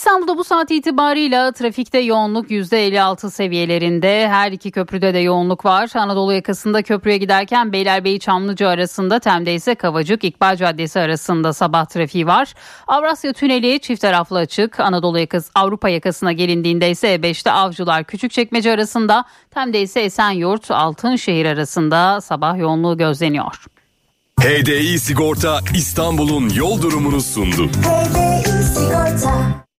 [0.00, 4.28] İstanbul'da bu saat itibarıyla trafikte yoğunluk %56 seviyelerinde.
[4.28, 5.90] Her iki köprüde de yoğunluk var.
[5.94, 12.26] Anadolu yakasında köprüye giderken Beylerbeyi Çamlıca arasında Tem'de ise Kavacık İkbal Caddesi arasında sabah trafiği
[12.26, 12.54] var.
[12.86, 14.80] Avrasya Tüneli çift taraflı açık.
[14.80, 22.20] Anadolu yakası Avrupa yakasına gelindiğinde ise E5'te Avcılar Küçükçekmece arasında Tem'de ise Esenyurt Altınşehir arasında
[22.20, 23.64] sabah yoğunluğu gözleniyor.
[24.40, 27.68] HDI Sigorta İstanbul'un yol durumunu sundu.
[27.68, 29.69] HDI Sigorta